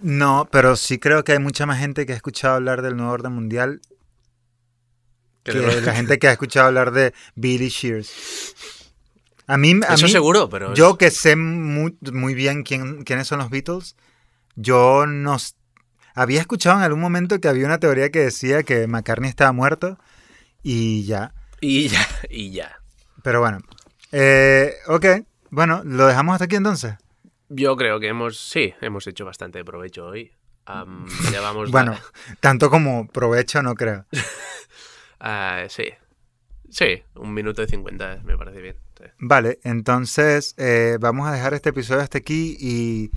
[0.00, 3.12] No, pero sí creo que hay mucha más gente que ha escuchado hablar del nuevo
[3.12, 3.80] orden mundial
[5.44, 8.54] Que la gente que ha escuchado hablar de Billy Shears.
[9.46, 10.72] A mí, a Eso mí- seguro, pero...
[10.72, 13.96] es- Yo que sé muy, muy bien quién, quiénes son los Beatles,
[14.56, 15.36] yo no...
[16.14, 19.98] Había escuchado en algún momento que había una teoría que decía que McCartney estaba muerto
[20.62, 21.34] y ya.
[21.60, 22.80] Y ya, y ya.
[23.22, 23.58] Pero bueno.
[24.12, 25.06] Eh, ok,
[25.50, 26.94] bueno, lo dejamos hasta aquí entonces.
[27.48, 30.32] Yo creo que hemos, sí, hemos hecho bastante provecho hoy.
[30.66, 31.70] Am, llevamos...
[31.70, 31.96] Bueno,
[32.40, 34.06] tanto como provecho no creo.
[35.24, 35.84] Ah, sí.
[36.68, 38.76] Sí, un minuto y cincuenta me parece bien.
[38.98, 39.04] sí.
[39.20, 43.12] Vale, entonces eh, vamos a dejar este episodio hasta aquí y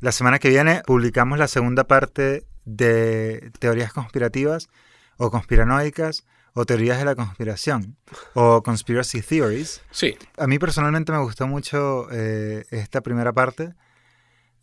[0.00, 4.68] la semana que viene publicamos la segunda parte de teorías conspirativas
[5.16, 7.96] o conspiranoicas o teorías de la conspiración
[8.34, 9.82] o conspiracy theories.
[9.90, 13.74] Sí, A mí personalmente me gustó mucho eh, esta primera parte,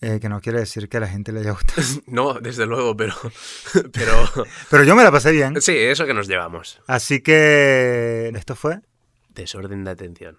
[0.01, 2.97] eh, que no quiere decir que a la gente le haya gustado, no, desde luego,
[2.97, 3.13] pero...
[3.93, 4.13] Pero...
[4.69, 5.61] pero yo me la pasé bien.
[5.61, 6.81] Sí, eso que nos llevamos.
[6.87, 8.81] Así que esto fue
[9.29, 10.37] Desorden de atención.